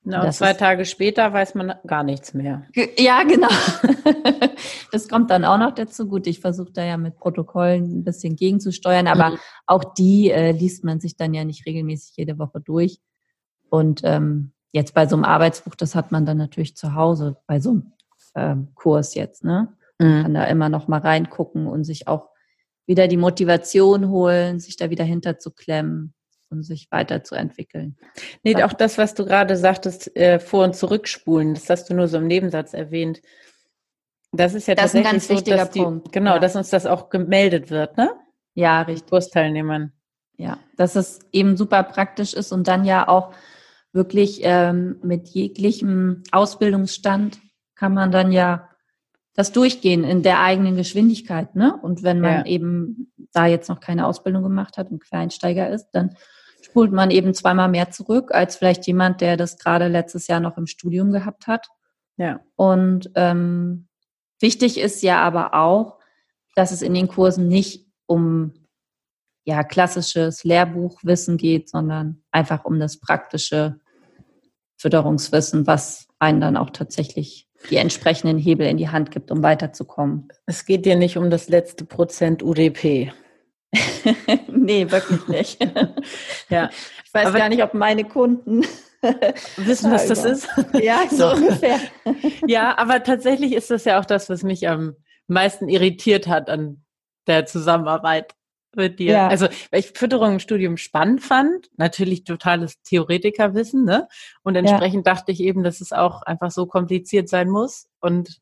Na, 0.06 0.30
zwei 0.30 0.52
Tage 0.52 0.84
später 0.84 1.32
weiß 1.32 1.54
man 1.54 1.74
gar 1.86 2.02
nichts 2.02 2.34
mehr. 2.34 2.66
Ja, 2.98 3.22
genau. 3.22 3.48
das 4.92 5.08
kommt 5.08 5.30
dann 5.30 5.46
auch 5.46 5.56
noch 5.56 5.74
dazu. 5.74 6.06
Gut, 6.06 6.26
ich 6.26 6.40
versuche 6.40 6.72
da 6.72 6.84
ja 6.84 6.98
mit 6.98 7.16
Protokollen 7.16 8.00
ein 8.00 8.04
bisschen 8.04 8.36
gegenzusteuern, 8.36 9.06
aber 9.06 9.30
mhm. 9.30 9.38
auch 9.66 9.82
die 9.94 10.30
äh, 10.30 10.52
liest 10.52 10.84
man 10.84 11.00
sich 11.00 11.16
dann 11.16 11.32
ja 11.32 11.44
nicht 11.44 11.64
regelmäßig 11.64 12.18
jede 12.18 12.38
Woche 12.38 12.60
durch. 12.60 12.98
Und 13.70 14.02
ähm, 14.04 14.52
jetzt 14.72 14.92
bei 14.92 15.06
so 15.06 15.16
einem 15.16 15.24
Arbeitsbuch, 15.24 15.74
das 15.74 15.94
hat 15.94 16.12
man 16.12 16.26
dann 16.26 16.36
natürlich 16.36 16.76
zu 16.76 16.94
Hause 16.94 17.38
bei 17.46 17.58
so 17.58 17.70
einem 17.70 17.92
ähm, 18.34 18.68
Kurs 18.74 19.14
jetzt, 19.14 19.42
ne? 19.42 19.72
Man 19.98 20.18
mhm. 20.18 20.22
kann 20.22 20.34
da 20.34 20.44
immer 20.44 20.68
noch 20.68 20.86
mal 20.86 21.00
reingucken 21.00 21.66
und 21.66 21.84
sich 21.84 22.08
auch 22.08 22.28
wieder 22.86 23.08
die 23.08 23.16
Motivation 23.16 24.08
holen, 24.08 24.60
sich 24.60 24.76
da 24.76 24.90
wieder 24.90 25.04
hinter 25.04 25.38
zu 25.38 25.50
klemmen 25.50 26.14
und 26.50 26.62
sich 26.62 26.88
weiterzuentwickeln. 26.90 27.96
Nee, 28.42 28.62
auch 28.62 28.72
das, 28.72 28.98
was 28.98 29.14
du 29.14 29.24
gerade 29.24 29.56
sagtest, 29.56 30.14
äh, 30.16 30.38
vor- 30.38 30.64
und 30.64 30.76
zurückspulen, 30.76 31.54
das 31.54 31.68
hast 31.70 31.90
du 31.90 31.94
nur 31.94 32.08
so 32.08 32.18
im 32.18 32.26
Nebensatz 32.26 32.74
erwähnt. 32.74 33.20
Das 34.32 34.54
ist 34.54 34.66
ja 34.66 34.74
das 34.74 34.92
tatsächlich 34.92 35.04
ist 35.04 35.08
ein 35.08 35.12
ganz 35.12 35.28
wichtiger 35.30 35.56
so, 35.58 35.64
dass 35.64 35.70
die, 35.70 35.80
Punkt. 35.80 36.12
Genau, 36.12 36.34
ja. 36.34 36.38
dass 36.38 36.56
uns 36.56 36.70
das 36.70 36.86
auch 36.86 37.08
gemeldet 37.08 37.70
wird, 37.70 37.96
ne? 37.96 38.10
Ja, 38.54 38.82
richtig. 38.82 39.08
Kursteilnehmern. 39.08 39.92
Ja, 40.36 40.58
dass 40.76 40.96
es 40.96 41.20
eben 41.32 41.56
super 41.56 41.82
praktisch 41.84 42.34
ist 42.34 42.50
und 42.50 42.66
dann 42.66 42.84
ja 42.84 43.06
auch 43.06 43.32
wirklich 43.92 44.40
ähm, 44.42 44.98
mit 45.02 45.28
jeglichem 45.28 46.24
Ausbildungsstand 46.32 47.38
kann 47.76 47.94
man 47.94 48.10
dann 48.10 48.32
ja 48.32 48.68
das 49.34 49.52
Durchgehen 49.52 50.04
in 50.04 50.22
der 50.22 50.40
eigenen 50.40 50.76
Geschwindigkeit. 50.76 51.56
Ne? 51.56 51.76
Und 51.82 52.02
wenn 52.02 52.20
man 52.20 52.32
ja. 52.32 52.46
eben 52.46 53.12
da 53.32 53.46
jetzt 53.46 53.68
noch 53.68 53.80
keine 53.80 54.06
Ausbildung 54.06 54.42
gemacht 54.42 54.78
hat 54.78 54.90
und 54.90 55.02
Quereinsteiger 55.02 55.68
ist, 55.70 55.90
dann 55.90 56.16
spult 56.62 56.92
man 56.92 57.10
eben 57.10 57.34
zweimal 57.34 57.68
mehr 57.68 57.90
zurück 57.90 58.32
als 58.32 58.56
vielleicht 58.56 58.86
jemand, 58.86 59.20
der 59.20 59.36
das 59.36 59.58
gerade 59.58 59.88
letztes 59.88 60.28
Jahr 60.28 60.40
noch 60.40 60.56
im 60.56 60.66
Studium 60.66 61.12
gehabt 61.12 61.46
hat. 61.46 61.68
Ja. 62.16 62.40
Und 62.54 63.10
ähm, 63.16 63.88
wichtig 64.40 64.78
ist 64.78 65.02
ja 65.02 65.20
aber 65.20 65.54
auch, 65.54 65.98
dass 66.54 66.70
es 66.70 66.82
in 66.82 66.94
den 66.94 67.08
Kursen 67.08 67.48
nicht 67.48 67.86
um 68.06 68.52
ja 69.44 69.64
klassisches 69.64 70.44
Lehrbuchwissen 70.44 71.36
geht, 71.36 71.68
sondern 71.68 72.22
einfach 72.30 72.64
um 72.64 72.78
das 72.78 72.98
praktische 72.98 73.80
Fütterungswissen, 74.76 75.66
was 75.66 76.06
einen 76.18 76.40
dann 76.40 76.56
auch 76.56 76.70
tatsächlich 76.70 77.43
die 77.70 77.76
entsprechenden 77.76 78.38
Hebel 78.38 78.66
in 78.66 78.76
die 78.76 78.88
Hand 78.88 79.10
gibt, 79.10 79.30
um 79.30 79.42
weiterzukommen. 79.42 80.28
Es 80.46 80.64
geht 80.64 80.86
dir 80.86 80.96
nicht 80.96 81.16
um 81.16 81.30
das 81.30 81.48
letzte 81.48 81.84
Prozent 81.84 82.42
UDP. 82.42 83.12
nee, 84.48 84.90
wirklich 84.90 85.26
nicht. 85.28 85.60
ja. 86.48 86.70
Ich 87.04 87.14
weiß 87.14 87.26
aber 87.26 87.38
gar 87.38 87.48
nicht, 87.48 87.62
ob 87.62 87.74
meine 87.74 88.04
Kunden 88.04 88.62
wissen, 89.56 89.90
was 89.90 90.08
das 90.08 90.24
ist. 90.24 90.48
Ja, 90.80 91.02
so 91.10 91.32
ungefähr. 91.32 91.80
ja, 92.46 92.76
aber 92.78 93.02
tatsächlich 93.02 93.52
ist 93.52 93.70
das 93.70 93.84
ja 93.84 94.00
auch 94.00 94.04
das, 94.04 94.28
was 94.28 94.42
mich 94.42 94.68
am 94.68 94.94
meisten 95.26 95.68
irritiert 95.68 96.26
hat 96.26 96.48
an 96.48 96.84
der 97.26 97.46
Zusammenarbeit. 97.46 98.34
Mit 98.76 98.98
dir. 98.98 99.12
Ja. 99.12 99.28
Also, 99.28 99.46
weil 99.70 99.80
ich 99.80 99.92
Fütterung 99.94 100.34
im 100.34 100.38
Studium 100.38 100.76
spannend 100.76 101.22
fand, 101.22 101.70
natürlich 101.76 102.24
totales 102.24 102.80
Theoretikerwissen, 102.82 103.84
ne? 103.84 104.08
Und 104.42 104.56
entsprechend 104.56 105.06
ja. 105.06 105.14
dachte 105.14 105.32
ich 105.32 105.40
eben, 105.40 105.62
dass 105.62 105.80
es 105.80 105.92
auch 105.92 106.22
einfach 106.22 106.50
so 106.50 106.66
kompliziert 106.66 107.28
sein 107.28 107.48
muss. 107.48 107.88
Und 108.00 108.40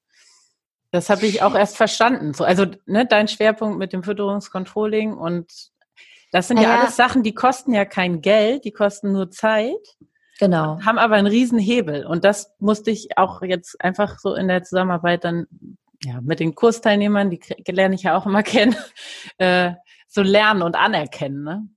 das 0.90 1.08
habe 1.10 1.26
ich 1.26 1.42
auch 1.42 1.54
erst 1.54 1.76
verstanden. 1.76 2.34
So, 2.34 2.44
also, 2.44 2.66
ne, 2.86 3.06
dein 3.06 3.28
Schwerpunkt 3.28 3.78
mit 3.78 3.92
dem 3.92 4.02
Fütterungscontrolling 4.02 5.14
und 5.14 5.72
das 6.32 6.48
sind 6.48 6.56
ja, 6.56 6.64
ja 6.64 6.80
alles 6.80 6.96
Sachen, 6.96 7.22
die 7.22 7.34
kosten 7.34 7.74
ja 7.74 7.84
kein 7.84 8.22
Geld, 8.22 8.64
die 8.64 8.72
kosten 8.72 9.12
nur 9.12 9.30
Zeit. 9.30 9.98
Genau. 10.40 10.80
Haben 10.80 10.98
aber 10.98 11.14
einen 11.14 11.26
riesen 11.26 11.58
Hebel. 11.58 12.06
Und 12.06 12.24
das 12.24 12.52
musste 12.58 12.90
ich 12.90 13.18
auch 13.18 13.42
jetzt 13.42 13.80
einfach 13.84 14.18
so 14.18 14.34
in 14.34 14.48
der 14.48 14.62
Zusammenarbeit 14.62 15.24
dann 15.24 15.46
ja, 16.04 16.20
mit 16.20 16.40
den 16.40 16.54
Kursteilnehmern, 16.54 17.30
die 17.30 17.40
lerne 17.68 17.94
ich 17.94 18.02
ja 18.02 18.16
auch 18.16 18.26
immer 18.26 18.42
kennen, 18.42 18.74
äh, 19.38 19.72
so 20.12 20.22
lernen 20.22 20.62
und 20.62 20.76
anerkennen. 20.76 21.42
Ne? 21.42 21.68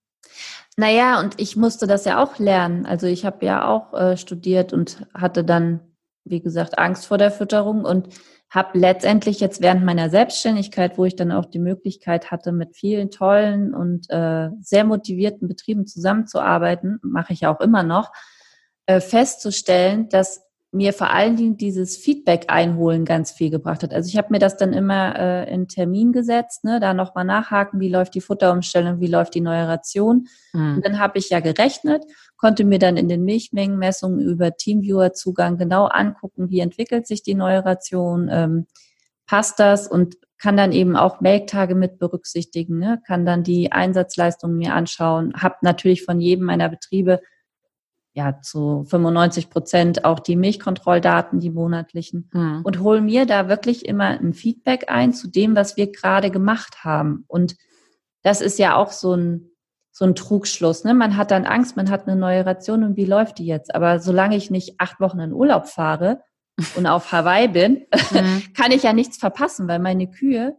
Naja, 0.77 1.19
und 1.21 1.39
ich 1.39 1.55
musste 1.55 1.87
das 1.87 2.03
ja 2.05 2.21
auch 2.21 2.37
lernen. 2.37 2.85
Also 2.85 3.07
ich 3.07 3.25
habe 3.25 3.45
ja 3.45 3.67
auch 3.67 3.93
äh, 3.93 4.17
studiert 4.17 4.73
und 4.73 5.07
hatte 5.13 5.45
dann, 5.45 5.79
wie 6.25 6.41
gesagt, 6.41 6.77
Angst 6.77 7.05
vor 7.07 7.17
der 7.17 7.31
Fütterung 7.31 7.85
und 7.85 8.09
habe 8.49 8.77
letztendlich 8.77 9.39
jetzt 9.39 9.61
während 9.61 9.85
meiner 9.85 10.09
Selbstständigkeit, 10.09 10.97
wo 10.97 11.05
ich 11.05 11.15
dann 11.15 11.31
auch 11.31 11.45
die 11.45 11.59
Möglichkeit 11.59 12.29
hatte, 12.29 12.51
mit 12.51 12.75
vielen 12.75 13.09
tollen 13.09 13.73
und 13.73 14.09
äh, 14.09 14.49
sehr 14.61 14.83
motivierten 14.83 15.47
Betrieben 15.47 15.87
zusammenzuarbeiten, 15.87 16.99
mache 17.01 17.33
ich 17.33 17.41
ja 17.41 17.55
auch 17.55 17.61
immer 17.61 17.83
noch, 17.83 18.11
äh, 18.85 18.99
festzustellen, 18.99 20.09
dass 20.09 20.45
mir 20.75 20.91
vor 20.91 21.09
allen 21.09 21.37
Dingen 21.37 21.55
dieses 21.55 21.95
Feedback 21.95 22.45
einholen 22.49 23.05
ganz 23.05 23.31
viel 23.31 23.49
gebracht 23.49 23.81
hat. 23.81 23.93
Also 23.93 24.09
ich 24.09 24.17
habe 24.17 24.27
mir 24.31 24.39
das 24.39 24.57
dann 24.57 24.73
immer 24.73 25.17
äh, 25.17 25.53
in 25.53 25.67
Termin 25.67 26.11
gesetzt, 26.11 26.65
ne, 26.65 26.79
da 26.81 26.93
nochmal 26.93 27.23
nachhaken, 27.23 27.79
wie 27.79 27.89
läuft 27.89 28.13
die 28.13 28.21
Futterumstellung, 28.21 28.99
wie 28.99 29.07
läuft 29.07 29.35
die 29.35 29.41
neue 29.41 29.67
Ration. 29.67 30.27
Mhm. 30.53 30.75
Und 30.75 30.85
dann 30.85 30.99
habe 30.99 31.17
ich 31.17 31.29
ja 31.29 31.39
gerechnet, 31.39 32.03
konnte 32.35 32.65
mir 32.65 32.77
dann 32.77 32.97
in 32.97 33.07
den 33.07 33.23
Milchmengenmessungen 33.23 34.19
über 34.19 34.57
Teamviewer-Zugang 34.57 35.57
genau 35.57 35.85
angucken, 35.85 36.49
wie 36.49 36.59
entwickelt 36.59 37.07
sich 37.07 37.23
die 37.23 37.35
neue 37.35 37.63
Ration, 37.63 38.27
ähm, 38.29 38.67
passt 39.25 39.59
das 39.59 39.87
und 39.87 40.17
kann 40.37 40.57
dann 40.57 40.73
eben 40.73 40.97
auch 40.97 41.21
Melktage 41.21 41.73
mit 41.73 41.99
berücksichtigen, 41.99 42.79
ne? 42.79 43.01
kann 43.07 43.25
dann 43.25 43.43
die 43.43 43.71
Einsatzleistungen 43.71 44.57
mir 44.57 44.73
anschauen, 44.73 45.33
habe 45.41 45.55
natürlich 45.61 46.03
von 46.03 46.19
jedem 46.19 46.45
meiner 46.45 46.67
Betriebe 46.67 47.21
ja 48.15 48.39
zu 48.41 48.85
95 48.85 49.49
Prozent 49.49 50.05
auch 50.05 50.19
die 50.19 50.37
Milchkontrolldaten, 50.37 51.41
die 51.41 51.49
monatlichen, 51.49 52.29
mhm. 52.33 52.61
und 52.63 52.79
hole 52.79 53.01
mir 53.01 53.25
da 53.25 53.49
wirklich 53.49 53.85
immer 53.85 54.05
ein 54.05 54.33
Feedback 54.33 54.85
ein 54.87 55.13
zu 55.13 55.27
dem, 55.27 55.55
was 55.55 55.75
wir 55.75 55.91
gerade 55.91 56.31
gemacht 56.31 56.85
haben. 56.85 57.25
Und 57.27 57.57
das 58.23 58.41
ist 58.41 58.57
ja 58.57 58.77
auch 58.77 58.91
so 58.91 59.15
ein, 59.15 59.51
so 59.91 60.05
ein 60.05 60.15
Trugschluss. 60.15 60.85
Ne? 60.85 60.93
Man 60.93 61.17
hat 61.17 61.29
dann 61.29 61.45
Angst, 61.45 61.75
man 61.75 61.89
hat 61.89 62.07
eine 62.07 62.15
neue 62.15 62.45
Ration 62.45 62.85
und 62.85 62.95
wie 62.95 63.05
läuft 63.05 63.37
die 63.37 63.45
jetzt? 63.45 63.75
Aber 63.75 63.99
solange 63.99 64.37
ich 64.37 64.49
nicht 64.49 64.75
acht 64.79 65.01
Wochen 65.01 65.19
in 65.19 65.33
Urlaub 65.33 65.67
fahre 65.67 66.23
und 66.77 66.87
auf 66.87 67.11
Hawaii 67.11 67.49
bin, 67.49 67.85
mhm. 68.11 68.43
kann 68.55 68.71
ich 68.71 68.83
ja 68.83 68.93
nichts 68.93 69.17
verpassen, 69.17 69.67
weil 69.67 69.79
meine 69.79 70.09
Kühe, 70.09 70.57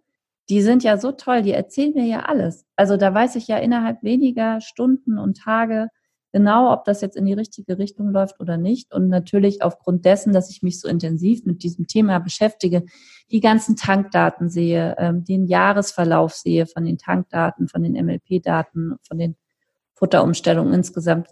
die 0.50 0.60
sind 0.60 0.84
ja 0.84 0.98
so 0.98 1.10
toll, 1.10 1.40
die 1.40 1.52
erzählen 1.52 1.94
mir 1.94 2.04
ja 2.04 2.20
alles. 2.20 2.66
Also 2.76 2.98
da 2.98 3.14
weiß 3.14 3.36
ich 3.36 3.48
ja 3.48 3.56
innerhalb 3.56 4.02
weniger 4.02 4.60
Stunden 4.60 5.18
und 5.18 5.38
Tage, 5.38 5.88
genau, 6.32 6.72
ob 6.72 6.84
das 6.84 7.00
jetzt 7.00 7.16
in 7.16 7.26
die 7.26 7.32
richtige 7.32 7.78
Richtung 7.78 8.10
läuft 8.10 8.40
oder 8.40 8.56
nicht. 8.56 8.92
Und 8.92 9.08
natürlich 9.08 9.62
aufgrund 9.62 10.04
dessen, 10.04 10.32
dass 10.32 10.50
ich 10.50 10.62
mich 10.62 10.80
so 10.80 10.88
intensiv 10.88 11.44
mit 11.44 11.62
diesem 11.62 11.86
Thema 11.86 12.18
beschäftige, 12.18 12.84
die 13.30 13.40
ganzen 13.40 13.76
Tankdaten 13.76 14.48
sehe, 14.48 14.96
ähm, 14.98 15.24
den 15.24 15.46
Jahresverlauf 15.46 16.34
sehe 16.34 16.66
von 16.66 16.84
den 16.84 16.98
Tankdaten, 16.98 17.68
von 17.68 17.82
den 17.82 17.92
MLP-Daten, 17.92 18.96
von 19.06 19.18
den 19.18 19.36
Futterumstellungen 19.94 20.74
insgesamt, 20.74 21.28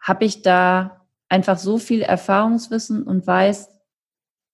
habe 0.00 0.24
ich 0.24 0.42
da 0.42 1.06
einfach 1.28 1.58
so 1.58 1.78
viel 1.78 2.02
Erfahrungswissen 2.02 3.02
und 3.02 3.26
weiß, 3.26 3.68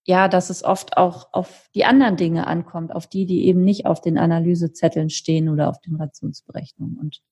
ja, 0.04 0.28
dass 0.28 0.50
es 0.50 0.62
oft 0.62 0.96
auch 0.96 1.28
auf 1.32 1.68
die 1.74 1.84
anderen 1.84 2.16
Dinge 2.16 2.46
ankommt, 2.46 2.94
auf 2.94 3.08
die, 3.08 3.26
die 3.26 3.46
eben 3.46 3.64
nicht 3.64 3.86
auf 3.86 4.00
den 4.00 4.18
Analysezetteln 4.18 5.10
stehen 5.10 5.48
oder 5.48 5.68
auf 5.68 5.80
den 5.80 5.96
Rationsberechnungen. 5.96 6.96
Und 6.96 7.22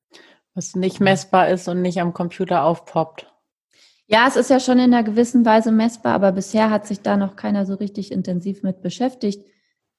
was 0.54 0.74
nicht 0.74 1.00
messbar 1.00 1.48
ist 1.48 1.68
und 1.68 1.82
nicht 1.82 2.00
am 2.00 2.12
Computer 2.12 2.64
aufpoppt. 2.64 3.30
Ja, 4.06 4.26
es 4.28 4.36
ist 4.36 4.50
ja 4.50 4.60
schon 4.60 4.78
in 4.78 4.92
einer 4.92 5.02
gewissen 5.02 5.44
Weise 5.44 5.72
messbar, 5.72 6.14
aber 6.14 6.32
bisher 6.32 6.70
hat 6.70 6.86
sich 6.86 7.00
da 7.00 7.16
noch 7.16 7.36
keiner 7.36 7.64
so 7.66 7.74
richtig 7.74 8.12
intensiv 8.12 8.62
mit 8.62 8.82
beschäftigt. 8.82 9.44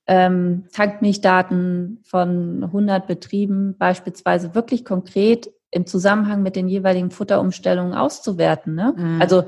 Ähm, 0.07 0.65
Tankmilchdaten 0.71 2.03
von 2.03 2.63
100 2.63 3.07
Betrieben 3.07 3.75
beispielsweise 3.77 4.53
wirklich 4.53 4.85
konkret 4.85 5.49
im 5.71 5.87
Zusammenhang 5.87 6.43
mit 6.43 6.55
den 6.55 6.67
jeweiligen 6.67 7.09
Futterumstellungen 7.09 7.95
auszuwerten. 7.95 8.75
Ne? 8.75 8.93
Mhm. 8.95 9.21
Also 9.21 9.45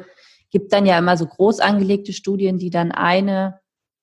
gibt 0.50 0.74
dann 0.74 0.88
ja 0.88 0.98
immer 0.98 1.16
so 1.16 1.28
groß 1.28 1.60
angelegte 1.60 2.12
Studien, 2.12 2.58
die 2.58 2.72
dann 2.72 2.92
eine 2.92 3.60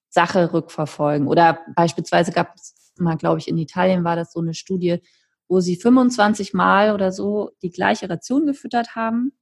Sache 0.09 0.53
rückverfolgen. 0.53 1.27
Oder 1.27 1.59
beispielsweise 1.75 2.31
gab 2.31 2.55
es 2.55 2.75
mal, 2.99 3.17
glaube 3.17 3.41
ich, 3.41 3.49
in 3.49 3.59
Italien 3.59 4.05
war 4.05 4.15
das 4.15 4.33
so 4.33 4.41
eine 4.41 4.55
Studie, 4.55 5.01
wo 5.49 5.61
sie 5.61 5.77
25 5.77 6.55
Mal 6.55 6.93
oder 6.93 7.13
so 7.13 7.51
die 7.63 7.71
gleiche 7.71 8.09
Ration 8.09 8.47
gefüttert 8.47 8.95
haben 8.95 9.33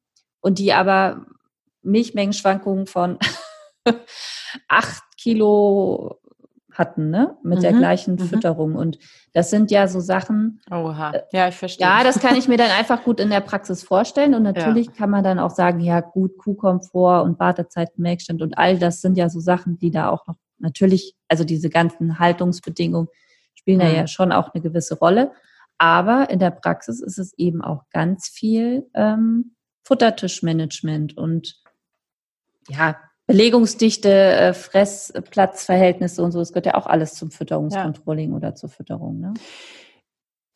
und 0.41 0.59
die 0.59 0.73
aber 0.73 1.27
Milchmengenschwankungen 1.83 2.87
von 2.87 3.19
8 4.69 5.03
Kilo 5.17 6.21
hatten, 6.73 7.11
ne? 7.11 7.37
Mit 7.43 7.59
mhm, 7.59 7.63
der 7.63 7.73
gleichen 7.73 8.15
mhm. 8.15 8.21
Fütterung. 8.21 8.77
Und 8.77 8.99
das 9.33 9.51
sind 9.51 9.71
ja 9.71 9.89
so 9.89 10.01
Sachen. 10.01 10.61
Oha. 10.71 11.13
Äh, 11.13 11.23
ja, 11.33 11.49
ich 11.49 11.55
verstehe. 11.55 11.87
Ja, 11.87 12.03
das 12.03 12.19
kann 12.19 12.37
ich 12.37 12.49
mir 12.49 12.57
dann 12.57 12.71
einfach 12.71 13.05
gut 13.05 13.21
in 13.21 13.31
der 13.31 13.41
Praxis 13.41 13.83
vorstellen. 13.83 14.35
Und 14.35 14.43
natürlich 14.43 14.87
ja. 14.87 14.93
kann 14.93 15.11
man 15.11 15.23
dann 15.23 15.39
auch 15.39 15.51
sagen, 15.51 15.81
ja, 15.81 16.01
gut, 16.01 16.39
Kuhkomfort 16.39 17.25
und 17.25 17.39
Wartezeit, 17.39 17.99
Melkstand 17.99 18.43
und 18.43 18.57
all 18.59 18.79
das 18.79 19.01
sind 19.01 19.17
ja 19.17 19.29
so 19.29 19.41
Sachen, 19.41 19.79
die 19.79 19.91
da 19.91 20.09
auch 20.09 20.27
noch 20.27 20.37
natürlich, 20.59 21.15
also 21.29 21.45
diese 21.45 21.69
ganzen 21.69 22.19
Haltungsbedingungen 22.19 23.09
spielen 23.55 23.79
mhm. 23.79 23.83
da 23.83 23.89
ja 23.89 24.07
schon 24.07 24.33
auch 24.33 24.55
eine 24.55 24.63
gewisse 24.63 24.99
Rolle. 24.99 25.33
Aber 25.79 26.31
in 26.31 26.39
der 26.39 26.51
Praxis 26.51 27.01
ist 27.01 27.19
es 27.19 27.33
eben 27.39 27.63
auch 27.63 27.83
ganz 27.91 28.29
viel 28.29 28.89
ähm, 28.95 29.57
Futtertischmanagement 29.85 31.17
und 31.17 31.61
ja, 32.69 32.97
Belegungsdichte, 33.27 34.11
äh, 34.11 34.55
Fressplatzverhältnisse 34.55 36.23
und 36.23 36.33
so. 36.33 36.39
Das 36.39 36.53
gehört 36.53 36.67
ja 36.67 36.75
auch 36.75 36.87
alles 36.87 37.15
zum 37.15 37.31
Fütterungscontrolling 37.31 38.31
ja. 38.31 38.37
oder 38.37 38.55
zur 38.55 38.69
Fütterung. 38.69 39.21
Ne? 39.21 39.35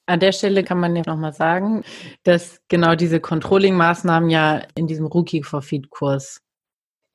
An 0.07 0.21
der 0.21 0.33
Stelle 0.33 0.63
kann 0.63 0.79
man 0.79 0.95
ja 0.95 1.03
nochmal 1.07 1.33
sagen, 1.33 1.83
dass 2.23 2.61
genau 2.69 2.95
diese 2.95 3.21
Controlling-Maßnahmen 3.21 4.31
ja 4.31 4.63
in 4.75 4.87
diesem 4.87 5.07
Rookie 5.07 5.43
for 5.43 5.63
Feed-Kurs, 5.63 6.43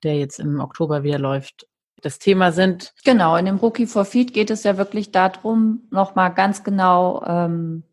der 0.04 0.18
jetzt 0.18 0.40
im 0.40 0.60
Oktober 0.60 1.04
wieder 1.04 1.20
läuft, 1.20 1.68
das 2.02 2.20
Thema 2.20 2.52
sind. 2.52 2.94
Genau, 3.06 3.36
in 3.38 3.46
dem 3.46 3.58
Rookie 3.58 3.86
for 3.86 4.04
Feed 4.06 4.34
geht 4.34 4.50
es 4.50 4.64
ja 4.64 4.78
wirklich 4.78 5.12
darum, 5.12 5.88
nochmal 5.92 6.34
ganz 6.34 6.64
genau 6.64 7.24
ähm, 7.26 7.84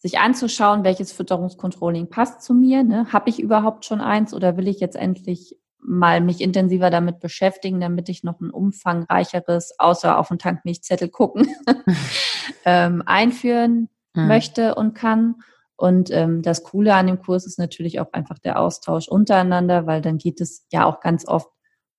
sich 0.00 0.18
anzuschauen, 0.18 0.82
welches 0.82 1.12
Fütterungscontrolling 1.12 2.08
passt 2.08 2.42
zu 2.42 2.54
mir. 2.54 2.82
Ne? 2.82 3.12
Habe 3.12 3.28
ich 3.28 3.38
überhaupt 3.38 3.84
schon 3.84 4.00
eins 4.00 4.32
oder 4.32 4.56
will 4.56 4.66
ich 4.66 4.80
jetzt 4.80 4.96
endlich 4.96 5.56
mal 5.82 6.20
mich 6.20 6.40
intensiver 6.40 6.90
damit 6.90 7.20
beschäftigen, 7.20 7.80
damit 7.80 8.08
ich 8.08 8.24
noch 8.24 8.40
ein 8.40 8.50
umfangreicheres, 8.50 9.78
außer 9.78 10.18
auf 10.18 10.28
den 10.28 10.38
Tankmilchzettel 10.38 11.08
gucken, 11.08 11.48
ähm, 12.64 13.02
einführen 13.04 13.88
hm. 14.14 14.26
möchte 14.26 14.74
und 14.74 14.94
kann. 14.94 15.36
Und 15.76 16.10
ähm, 16.10 16.42
das 16.42 16.64
Coole 16.64 16.94
an 16.94 17.06
dem 17.06 17.20
Kurs 17.20 17.46
ist 17.46 17.58
natürlich 17.58 18.00
auch 18.00 18.12
einfach 18.12 18.38
der 18.38 18.58
Austausch 18.58 19.08
untereinander, 19.08 19.86
weil 19.86 20.02
dann 20.02 20.18
geht 20.18 20.40
es 20.40 20.66
ja 20.70 20.84
auch 20.84 21.00
ganz 21.00 21.26
oft 21.26 21.48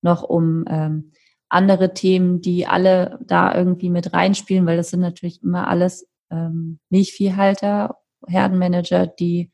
noch 0.02 0.22
um 0.22 0.64
ähm, 0.68 1.12
andere 1.48 1.92
Themen, 1.94 2.40
die 2.40 2.66
alle 2.66 3.18
da 3.24 3.54
irgendwie 3.54 3.90
mit 3.90 4.12
reinspielen, 4.12 4.66
weil 4.66 4.76
das 4.76 4.90
sind 4.90 5.00
natürlich 5.00 5.42
immer 5.42 5.68
alles 5.68 6.08
ähm, 6.32 6.80
Milchviehhalter, 6.88 7.98
Herdenmanager, 8.26 9.06
die 9.06 9.52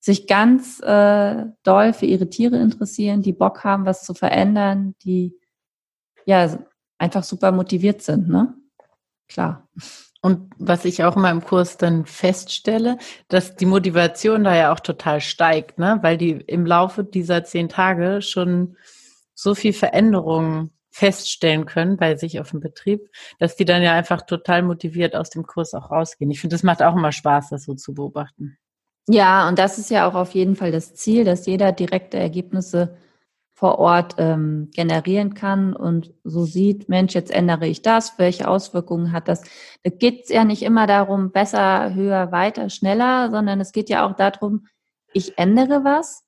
sich 0.00 0.26
ganz 0.26 0.80
äh, 0.80 1.44
doll 1.62 1.92
für 1.92 2.06
ihre 2.06 2.30
Tiere 2.30 2.56
interessieren, 2.56 3.22
die 3.22 3.32
Bock 3.32 3.64
haben, 3.64 3.86
was 3.86 4.04
zu 4.04 4.14
verändern, 4.14 4.94
die 5.02 5.36
ja 6.24 6.58
einfach 6.98 7.24
super 7.24 7.52
motiviert 7.52 8.02
sind, 8.02 8.28
ne? 8.28 8.54
Klar. 9.28 9.68
Und 10.22 10.52
was 10.58 10.84
ich 10.84 11.04
auch 11.04 11.16
immer 11.16 11.30
im 11.30 11.44
Kurs 11.44 11.76
dann 11.76 12.06
feststelle, 12.06 12.98
dass 13.28 13.56
die 13.56 13.66
Motivation 13.66 14.44
da 14.44 14.56
ja 14.56 14.72
auch 14.72 14.80
total 14.80 15.20
steigt, 15.20 15.78
ne? 15.78 15.98
Weil 16.02 16.16
die 16.16 16.30
im 16.30 16.66
Laufe 16.66 17.04
dieser 17.04 17.44
zehn 17.44 17.68
Tage 17.68 18.22
schon 18.22 18.76
so 19.34 19.54
viel 19.54 19.72
Veränderungen 19.72 20.70
feststellen 20.96 21.66
können 21.66 21.98
bei 21.98 22.16
sich 22.16 22.40
auf 22.40 22.52
dem 22.52 22.60
Betrieb, 22.60 23.10
dass 23.38 23.54
die 23.54 23.66
dann 23.66 23.82
ja 23.82 23.92
einfach 23.92 24.22
total 24.22 24.62
motiviert 24.62 25.14
aus 25.14 25.28
dem 25.28 25.46
Kurs 25.46 25.74
auch 25.74 25.90
rausgehen. 25.90 26.30
Ich 26.30 26.40
finde, 26.40 26.54
das 26.54 26.62
macht 26.62 26.82
auch 26.82 26.96
immer 26.96 27.12
Spaß, 27.12 27.50
das 27.50 27.64
so 27.64 27.74
zu 27.74 27.92
beobachten. 27.92 28.56
Ja, 29.06 29.46
und 29.46 29.58
das 29.58 29.76
ist 29.76 29.90
ja 29.90 30.08
auch 30.08 30.14
auf 30.14 30.32
jeden 30.32 30.56
Fall 30.56 30.72
das 30.72 30.94
Ziel, 30.94 31.24
dass 31.24 31.44
jeder 31.44 31.72
direkte 31.72 32.16
Ergebnisse 32.16 32.96
vor 33.52 33.78
Ort 33.78 34.14
ähm, 34.16 34.70
generieren 34.74 35.34
kann 35.34 35.76
und 35.76 36.14
so 36.24 36.46
sieht, 36.46 36.88
Mensch, 36.88 37.12
jetzt 37.12 37.30
ändere 37.30 37.66
ich 37.66 37.82
das, 37.82 38.18
welche 38.18 38.48
Auswirkungen 38.48 39.12
hat 39.12 39.28
das? 39.28 39.42
Da 39.82 39.90
geht 39.90 40.24
es 40.24 40.28
ja 40.30 40.44
nicht 40.44 40.62
immer 40.62 40.86
darum, 40.86 41.30
besser, 41.30 41.94
höher, 41.94 42.32
weiter, 42.32 42.70
schneller, 42.70 43.30
sondern 43.30 43.60
es 43.60 43.72
geht 43.72 43.90
ja 43.90 44.06
auch 44.06 44.16
darum, 44.16 44.66
ich 45.12 45.36
ändere 45.36 45.84
was 45.84 46.24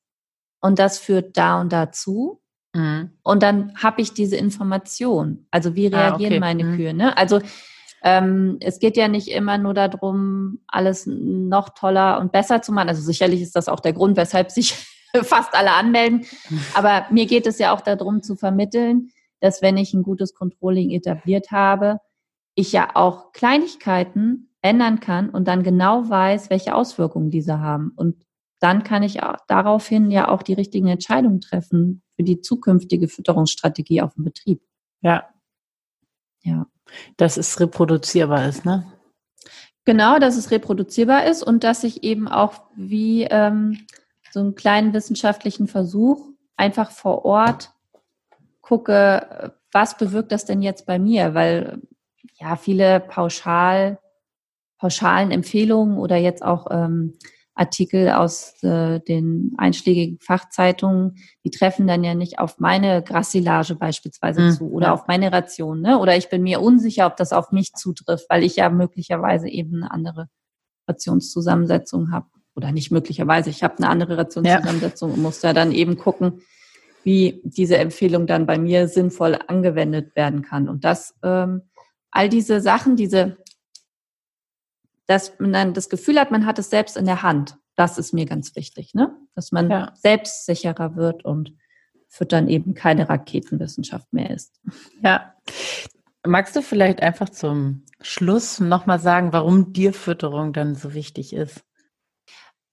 und 0.61 0.79
das 0.79 0.99
führt 0.99 1.39
da 1.39 1.59
und 1.59 1.73
dazu. 1.73 2.43
Mhm. 2.75 3.11
Und 3.23 3.43
dann 3.43 3.75
habe 3.77 4.03
ich 4.03 4.13
diese 4.15 4.37
Information. 4.37 5.47
Also 5.51 5.75
wie 5.75 5.87
reagieren 5.87 6.33
ah, 6.33 6.37
okay. 6.37 6.41
meine 6.41 6.65
mhm. 6.65 6.77
Kühe? 6.77 6.95
Ne? 6.95 7.17
Also 7.17 7.41
ähm, 8.03 8.59
es 8.61 8.79
geht 8.79 8.97
ja 8.97 9.09
nicht 9.09 9.29
immer 9.29 9.59
nur 9.59 9.75
darum, 9.75 10.61
alles 10.69 11.07
noch 11.07 11.71
toller 11.71 12.21
und 12.21 12.33
besser 12.33 12.63
zu 12.63 12.73
machen. 12.73 12.89
Also 12.89 13.03
sicherlich 13.03 13.43
ist 13.43 13.57
das 13.57 13.69
auch 13.69 13.81
der 13.81 13.93
Grund, 13.93 14.17
weshalb 14.17 14.51
sich 14.51 14.75
fast 15.23 15.55
alle 15.55 15.73
anmelden. 15.73 16.25
Aber 16.75 17.07
mir 17.11 17.27
geht 17.27 17.47
es 17.47 17.59
ja 17.59 17.75
auch 17.75 17.81
darum 17.81 18.23
zu 18.23 18.37
vermitteln, 18.37 19.11
dass 19.41 19.63
wenn 19.63 19.77
ich 19.77 19.95
ein 19.95 20.03
gutes 20.03 20.35
Controlling 20.35 20.91
etabliert 20.91 21.51
habe, 21.51 21.99
ich 22.55 22.73
ja 22.73 22.91
auch 22.95 23.33
Kleinigkeiten 23.33 24.51
ändern 24.63 24.99
kann 25.01 25.31
und 25.31 25.47
dann 25.47 25.63
genau 25.63 26.09
weiß, 26.09 26.51
welche 26.51 26.75
Auswirkungen 26.75 27.31
diese 27.31 27.61
haben. 27.61 27.93
Und 27.95 28.17
dann 28.61 28.83
kann 28.83 29.05
ich 29.05 29.23
auch 29.23 29.37
daraufhin 29.47 30.11
ja 30.11 30.29
auch 30.29 30.43
die 30.43 30.55
richtigen 30.55 30.89
Entscheidungen 30.89 31.41
treffen 31.41 32.03
für 32.19 32.25
die 32.25 32.41
zukünftige 32.41 33.07
Fütterungsstrategie 33.07 34.03
auf 34.03 34.15
dem 34.15 34.25
Betrieb. 34.25 34.61
Ja. 35.03 35.29
Ja. 36.43 36.67
Dass 37.17 37.37
es 37.37 37.61
reproduzierbar 37.61 38.49
ist, 38.49 38.65
ne? 38.65 38.93
Genau, 39.85 40.19
dass 40.19 40.37
es 40.37 40.51
reproduzierbar 40.51 41.27
ist 41.27 41.45
und 41.45 41.63
dass 41.63 41.85
ich 41.85 42.03
eben 42.03 42.27
auch 42.27 42.63
wie 42.75 43.23
ähm, 43.23 43.87
so 44.33 44.41
einen 44.41 44.57
kleinen 44.57 44.93
wissenschaftlichen 44.93 45.69
Versuch 45.69 46.27
einfach 46.57 46.91
vor 46.91 47.25
Ort 47.25 47.71
gucke, 48.61 49.55
was 49.71 49.97
bewirkt 49.97 50.33
das 50.33 50.45
denn 50.45 50.61
jetzt 50.61 50.87
bei 50.87 50.99
mir? 50.99 51.35
Weil 51.35 51.81
ja 52.35 52.57
viele 52.57 52.99
pauschal, 52.99 54.01
pauschalen 54.79 55.31
Empfehlungen 55.31 55.99
oder 55.99 56.17
jetzt 56.17 56.43
auch 56.43 56.67
ähm, 56.71 57.17
Artikel 57.59 58.11
aus 58.11 58.63
äh, 58.63 59.01
den 59.01 59.53
einschlägigen 59.59 60.19
Fachzeitungen, 60.21 61.17
die 61.45 61.51
treffen 61.51 61.87
dann 61.87 62.05
ja 62.05 62.15
nicht 62.15 62.39
auf 62.39 62.59
meine 62.59 63.03
Grassilage 63.03 63.75
beispielsweise 63.75 64.41
mhm. 64.41 64.51
zu 64.53 64.71
oder 64.71 64.93
auf 64.93 65.07
meine 65.09 65.33
Ration. 65.33 65.81
Ne? 65.81 65.99
Oder 65.99 66.17
ich 66.17 66.29
bin 66.29 66.43
mir 66.43 66.61
unsicher, 66.61 67.07
ob 67.07 67.17
das 67.17 67.33
auf 67.33 67.51
mich 67.51 67.73
zutrifft, 67.73 68.27
weil 68.29 68.45
ich 68.45 68.57
ja 68.57 68.71
möglicherweise 68.71 69.49
eben 69.49 69.83
eine 69.83 69.91
andere 69.91 70.29
Rationszusammensetzung 70.87 72.13
habe 72.13 72.27
oder 72.55 72.71
nicht 72.73 72.91
möglicherweise, 72.91 73.51
ich 73.51 73.63
habe 73.63 73.79
eine 73.79 73.89
andere 73.89 74.19
Rationszusammensetzung 74.19 75.11
ja. 75.11 75.15
und 75.17 75.23
muss 75.23 75.41
da 75.41 75.53
dann 75.53 75.73
eben 75.73 75.99
gucken, 75.99 76.43
wie 77.03 77.41
diese 77.45 77.79
Empfehlung 77.79 78.27
dann 78.27 78.47
bei 78.47 78.59
mir 78.59 78.89
sinnvoll 78.89 79.39
angewendet 79.47 80.15
werden 80.15 80.43
kann. 80.43 80.69
Und 80.69 80.85
das, 80.85 81.15
ähm, 81.23 81.63
all 82.11 82.29
diese 82.29 82.61
Sachen, 82.61 82.97
diese, 82.97 83.39
dass 85.09 85.39
man 85.41 85.53
dann 85.53 85.75
das 85.75 85.89
Gefühl 85.89 86.21
hat, 86.21 86.31
man 86.31 86.47
hat 86.47 86.59
es 86.59 86.71
selbst 86.71 86.97
in 86.97 87.07
der 87.07 87.23
Hand. 87.23 87.57
Das 87.75 87.99
ist 87.99 88.13
mir 88.13 88.27
ganz 88.27 88.55
wichtig, 88.55 88.95
ne? 88.95 89.17
Dass 89.35 89.51
man 89.51 89.71
ja. 89.71 89.93
selbstsicherer 89.95 90.95
wird 90.95 91.25
und 91.25 91.55
Füttern 92.09 92.49
eben 92.49 92.75
keine 92.75 93.09
Raketenwissenschaft 93.09 94.13
mehr 94.13 94.31
ist. 94.31 94.61
Ja. 95.03 95.35
Magst 96.27 96.55
du 96.57 96.63
vielleicht 96.63 97.01
einfach 97.03 97.29
zum 97.31 97.85
Schluss 98.01 98.61
nochmal 98.61 98.99
sagen, 98.99 99.33
warum 99.33 99.73
dir 99.73 99.93
Fütterung 99.93 100.53
dann 100.53 100.75
so 100.75 100.95
wichtig 100.95 101.33
ist? 101.33 101.65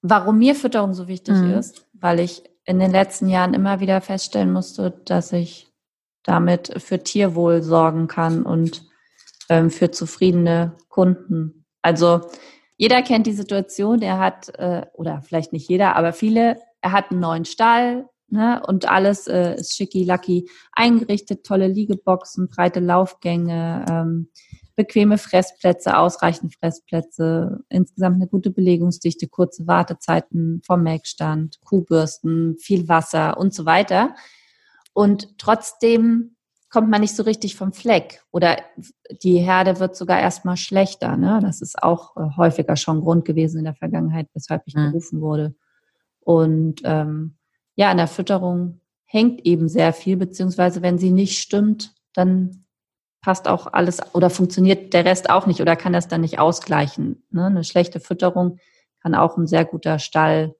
Warum 0.01 0.39
mir 0.39 0.55
Fütterung 0.55 0.93
so 0.93 1.07
wichtig 1.07 1.35
mhm. 1.35 1.51
ist, 1.51 1.87
weil 1.93 2.19
ich 2.19 2.43
in 2.65 2.79
den 2.79 2.91
letzten 2.91 3.29
Jahren 3.29 3.53
immer 3.53 3.79
wieder 3.79 4.01
feststellen 4.01 4.51
musste, 4.51 4.91
dass 5.05 5.31
ich 5.31 5.71
damit 6.23 6.81
für 6.81 7.03
Tierwohl 7.03 7.61
sorgen 7.61 8.07
kann 8.07 8.43
und 8.43 8.87
ähm, 9.49 9.69
für 9.69 9.91
zufriedene 9.91 10.75
Kunden. 10.89 11.64
Also 11.85 12.21
jeder 12.77 13.03
kennt 13.03 13.27
die 13.27 13.33
Situation, 13.33 14.01
er 14.01 14.17
hat, 14.17 14.49
äh, 14.57 14.87
oder 14.93 15.21
vielleicht 15.21 15.53
nicht 15.53 15.69
jeder, 15.69 15.95
aber 15.95 16.13
viele, 16.13 16.59
er 16.81 16.93
hat 16.93 17.11
einen 17.11 17.19
neuen 17.19 17.45
Stall 17.45 18.09
ne, 18.27 18.59
und 18.67 18.89
alles 18.89 19.27
äh, 19.27 19.53
ist 19.53 19.75
schicki-lacki 19.75 20.49
eingerichtet, 20.71 21.45
tolle 21.45 21.67
Liegeboxen, 21.67 22.47
breite 22.47 22.79
Laufgänge, 22.79 23.85
ähm, 23.87 24.31
bequeme 24.75 25.19
Fressplätze, 25.19 25.95
ausreichend 25.95 26.55
Fressplätze, 26.55 27.59
insgesamt 27.69 28.15
eine 28.15 28.27
gute 28.27 28.49
Belegungsdichte, 28.49 29.27
kurze 29.27 29.67
Wartezeiten 29.67 30.63
vom 30.65 30.81
Melkstand, 30.81 31.61
Kuhbürsten, 31.63 32.57
viel 32.57 32.89
Wasser 32.89 33.37
und 33.37 33.53
so 33.53 33.67
weiter. 33.67 34.15
Und 34.91 35.37
trotzdem 35.37 36.34
kommt 36.75 36.89
man 36.89 36.99
nicht 36.99 37.15
so 37.15 37.23
richtig 37.23 37.55
vom 37.55 37.71
Fleck 37.71 38.21
oder 38.31 38.57
die 39.23 39.37
Herde 39.37 39.79
wird 39.79 39.95
sogar 39.95 40.19
erstmal 40.19 40.57
schlechter. 40.57 41.15
Ne? 41.15 41.39
Das 41.41 41.61
ist 41.61 41.81
auch 41.81 42.17
äh, 42.17 42.35
häufiger 42.35 42.75
schon 42.75 42.99
Grund 42.99 43.23
gewesen 43.23 43.59
in 43.59 43.63
der 43.63 43.75
Vergangenheit, 43.75 44.27
weshalb 44.33 44.63
ich 44.65 44.75
mhm. 44.75 44.91
berufen 44.91 45.21
wurde. 45.21 45.55
Und 46.19 46.81
ähm, 46.83 47.37
ja, 47.75 47.89
an 47.89 47.95
der 47.95 48.09
Fütterung 48.09 48.81
hängt 49.05 49.45
eben 49.45 49.69
sehr 49.69 49.93
viel, 49.93 50.17
beziehungsweise 50.17 50.81
wenn 50.81 50.97
sie 50.97 51.11
nicht 51.11 51.39
stimmt, 51.39 51.93
dann 52.11 52.65
passt 53.21 53.47
auch 53.47 53.67
alles 53.67 54.13
oder 54.13 54.29
funktioniert 54.29 54.93
der 54.93 55.05
Rest 55.05 55.29
auch 55.29 55.47
nicht 55.47 55.61
oder 55.61 55.77
kann 55.77 55.93
das 55.93 56.09
dann 56.09 56.19
nicht 56.19 56.39
ausgleichen. 56.39 57.23
Ne? 57.31 57.45
Eine 57.45 57.63
schlechte 57.63 58.01
Fütterung 58.01 58.59
kann 59.01 59.15
auch 59.15 59.37
ein 59.37 59.47
sehr 59.47 59.63
guter 59.63 59.97
Stall 59.97 60.55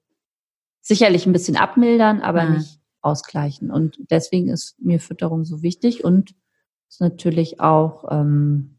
sicherlich 0.80 1.26
ein 1.26 1.34
bisschen 1.34 1.58
abmildern, 1.58 2.22
aber 2.22 2.44
mhm. 2.44 2.54
nicht 2.54 2.75
ausgleichen. 3.06 3.70
Und 3.70 3.98
deswegen 4.10 4.48
ist 4.48 4.80
mir 4.80 5.00
Fütterung 5.00 5.44
so 5.44 5.62
wichtig 5.62 6.04
und 6.04 6.34
ist 6.88 7.00
natürlich 7.00 7.60
auch 7.60 8.04
ähm, 8.10 8.78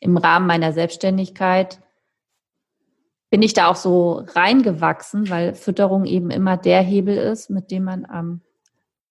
im 0.00 0.16
Rahmen 0.16 0.46
meiner 0.46 0.72
Selbstständigkeit 0.72 1.80
bin 3.30 3.42
ich 3.42 3.54
da 3.54 3.66
auch 3.66 3.76
so 3.76 4.24
reingewachsen, 4.34 5.28
weil 5.28 5.54
Fütterung 5.54 6.04
eben 6.04 6.30
immer 6.30 6.56
der 6.56 6.80
Hebel 6.80 7.16
ist, 7.16 7.50
mit 7.50 7.70
dem 7.70 7.84
man 7.84 8.04
am 8.04 8.40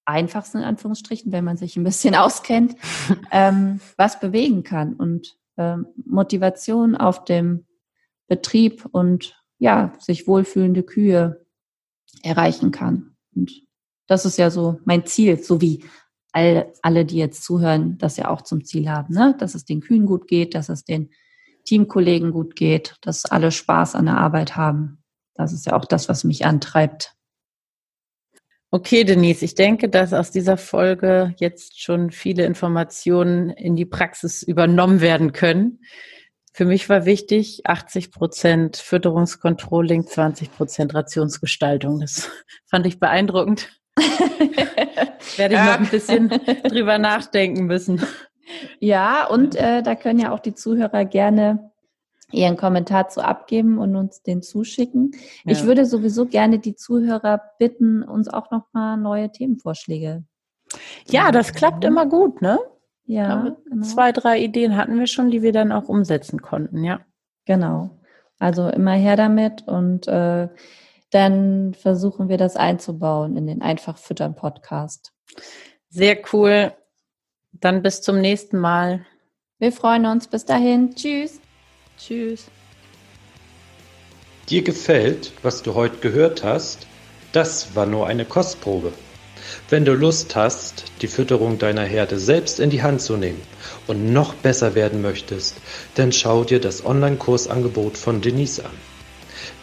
einfachsten 0.06 0.60
in 0.60 0.64
Anführungsstrichen, 0.64 1.32
wenn 1.32 1.44
man 1.44 1.58
sich 1.58 1.76
ein 1.76 1.84
bisschen 1.84 2.16
auskennt, 2.16 2.76
ähm, 3.32 3.80
was 3.98 4.20
bewegen 4.20 4.64
kann 4.64 4.94
und 4.94 5.38
ähm, 5.58 5.88
Motivation 6.06 6.96
auf 6.96 7.26
dem 7.26 7.66
Betrieb 8.28 8.88
und 8.92 9.42
ja, 9.58 9.94
sich 10.00 10.28
wohlfühlende 10.28 10.84
Kühe 10.84 11.46
erreichen 12.24 12.72
kann. 12.72 13.16
Und 13.36 13.65
das 14.08 14.26
ist 14.26 14.38
ja 14.38 14.50
so 14.50 14.80
mein 14.86 15.06
Ziel, 15.06 15.42
so 15.42 15.62
wie 15.62 15.86
all, 16.32 16.72
alle, 16.82 17.06
die 17.06 17.18
jetzt 17.18 17.44
zuhören, 17.44 17.98
das 17.98 18.18
ja 18.18 18.30
auch 18.30 18.42
zum 18.42 18.64
Ziel 18.64 18.90
haben, 18.90 19.14
ne? 19.14 19.36
dass 19.40 19.56
es 19.56 19.66
den 19.66 19.82
Kühen 19.82 20.06
gut 20.06 20.28
geht, 20.28 20.54
dass 20.54 20.70
es 20.70 20.84
den 20.84 21.10
Teamkollegen 21.66 22.32
gut 22.32 22.56
geht, 22.56 22.96
dass 23.02 23.26
alle 23.26 23.52
Spaß 23.52 23.96
an 23.96 24.06
der 24.06 24.18
Arbeit 24.18 24.56
haben. 24.56 25.04
Das 25.34 25.54
ist 25.54 25.66
ja 25.66 25.74
auch 25.74 25.86
das, 25.86 26.10
was 26.10 26.24
mich 26.24 26.46
antreibt. 26.46 27.16
Okay, 28.72 29.06
Denise, 29.06 29.46
ich 29.46 29.56
denke, 29.56 29.88
dass 29.88 30.14
aus 30.14 30.32
dieser 30.32 30.58
Folge 30.58 31.34
jetzt 31.38 31.82
schon 31.82 32.12
viele 32.12 32.46
Informationen 32.46 33.50
in 33.50 33.76
die 33.76 33.86
Praxis 33.86 34.44
übernommen 34.44 35.00
werden 35.00 35.32
können. 35.32 35.80
Für 36.52 36.66
mich 36.66 36.90
war 36.90 37.06
wichtig 37.06 37.66
80 37.66 38.12
Prozent 38.12 38.78
Fütterungskontrolling, 38.78 40.06
20 40.08 40.52
Prozent 40.52 40.94
Rationsgestaltung. 40.94 42.02
Das 42.02 42.30
fand 42.70 42.86
ich 42.86 43.00
beeindruckend. 43.00 43.80
Werde 45.38 45.56
ich 45.56 45.60
noch 45.60 45.80
ein 45.80 45.90
bisschen 45.90 46.30
drüber 46.30 46.98
nachdenken 46.98 47.66
müssen. 47.66 48.02
Ja, 48.80 49.28
und 49.28 49.56
äh, 49.56 49.82
da 49.82 49.96
können 49.96 50.20
ja 50.20 50.32
auch 50.32 50.40
die 50.40 50.54
Zuhörer 50.54 51.06
gerne 51.06 51.72
Ihren 52.32 52.58
Kommentar 52.58 53.08
zu 53.10 53.24
abgeben 53.24 53.78
und 53.78 53.96
uns 53.96 54.22
den 54.24 54.42
zuschicken. 54.42 55.12
Ja. 55.46 55.52
Ich 55.52 55.64
würde 55.64 55.86
sowieso 55.86 56.26
gerne 56.26 56.60
die 56.60 56.76
Zuhörer 56.76 57.42
bitten, 57.60 58.04
uns 58.04 58.28
auch 58.28 58.52
noch 58.52 58.66
mal 58.74 58.98
neue 58.98 59.32
Themenvorschläge. 59.32 60.24
Ja, 61.08 61.32
das 61.32 61.54
klappt 61.54 61.86
immer 61.86 62.06
gut, 62.06 62.42
ne? 62.42 62.60
Ja. 63.06 63.56
Genau. 63.70 63.86
Zwei, 63.86 64.12
drei 64.12 64.40
Ideen 64.40 64.76
hatten 64.76 64.98
wir 64.98 65.08
schon, 65.08 65.30
die 65.30 65.44
wir 65.44 65.54
dann 65.54 65.72
auch 65.72 65.88
umsetzen 65.88 66.42
konnten, 66.42 66.84
ja. 66.84 67.02
Genau. 67.46 67.92
Also 68.40 68.68
immer 68.68 68.94
her 68.94 69.16
damit 69.16 69.68
und 69.68 70.08
äh, 70.08 70.50
dann 71.16 71.74
versuchen 71.74 72.28
wir 72.28 72.38
das 72.38 72.58
einzubauen 72.58 73.38
in 73.38 73.48
den 73.48 73.62
Einfach 73.62 73.98
Füttern 73.98 74.36
Podcast. 74.36 75.14
Sehr 75.88 76.18
cool. 76.34 76.74
Dann 77.54 77.82
bis 77.82 78.02
zum 78.02 78.20
nächsten 78.20 78.60
Mal. 78.60 79.06
Wir 79.58 79.72
freuen 79.72 80.06
uns. 80.08 80.28
Bis 80.28 80.44
dahin. 80.44 80.94
Tschüss. 80.94 81.40
Tschüss. 81.98 82.48
Dir 84.50 84.62
gefällt, 84.62 85.32
was 85.42 85.64
du 85.64 85.74
heute 85.74 86.00
gehört 86.00 86.44
hast? 86.44 86.86
Das 87.32 87.76
war 87.76 87.86
nur 87.86 88.08
eine 88.08 88.26
Kostprobe. 88.26 88.92
Wenn 89.70 89.86
du 89.86 89.94
Lust 89.94 90.36
hast, 90.36 90.84
die 91.02 91.08
Fütterung 91.08 91.58
deiner 91.60 91.86
Herde 91.86 92.20
selbst 92.20 92.60
in 92.60 92.70
die 92.70 92.84
Hand 92.84 93.00
zu 93.00 93.16
nehmen 93.16 93.42
und 93.88 94.12
noch 94.12 94.34
besser 94.34 94.76
werden 94.76 95.02
möchtest, 95.02 95.62
dann 95.96 96.12
schau 96.12 96.44
dir 96.44 96.60
das 96.60 96.86
Online-Kursangebot 96.86 97.98
von 97.98 98.20
Denise 98.20 98.66
an. 98.66 98.95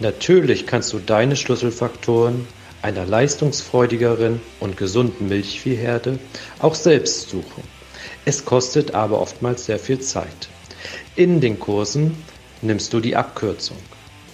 Natürlich 0.02 0.66
kannst 0.66 0.92
du 0.92 0.98
deine 0.98 1.36
Schlüsselfaktoren 1.36 2.48
einer 2.82 3.06
leistungsfreudigeren 3.06 4.40
und 4.58 4.76
gesunden 4.76 5.28
Milchviehherde 5.28 6.18
auch 6.58 6.74
selbst 6.74 7.30
suchen. 7.30 7.62
Es 8.24 8.44
kostet 8.44 8.94
aber 8.94 9.20
oftmals 9.20 9.66
sehr 9.66 9.78
viel 9.78 10.00
Zeit. 10.00 10.48
In 11.14 11.40
den 11.40 11.60
Kursen 11.60 12.16
nimmst 12.62 12.92
du 12.92 12.98
die 12.98 13.14
Abkürzung. 13.14 13.76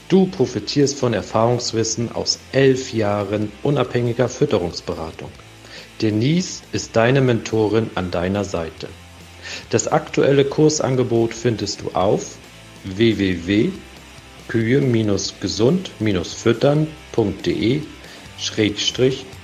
Du 0.09 0.24
profitierst 0.24 0.98
von 0.98 1.12
Erfahrungswissen 1.12 2.12
aus 2.12 2.38
elf 2.52 2.94
Jahren 2.94 3.52
unabhängiger 3.62 4.31
Fütterungsberatung. 4.31 5.31
Denise 6.00 6.62
ist 6.72 6.96
deine 6.96 7.20
Mentorin 7.20 7.90
an 7.94 8.11
deiner 8.11 8.44
Seite. 8.44 8.88
Das 9.68 9.87
aktuelle 9.87 10.46
Kursangebot 10.46 11.35
findest 11.35 11.83
du 11.83 11.90
auf 11.92 12.37
www.kühe-gesund-füttern.de 12.85 13.88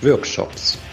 Workshops 0.02 0.83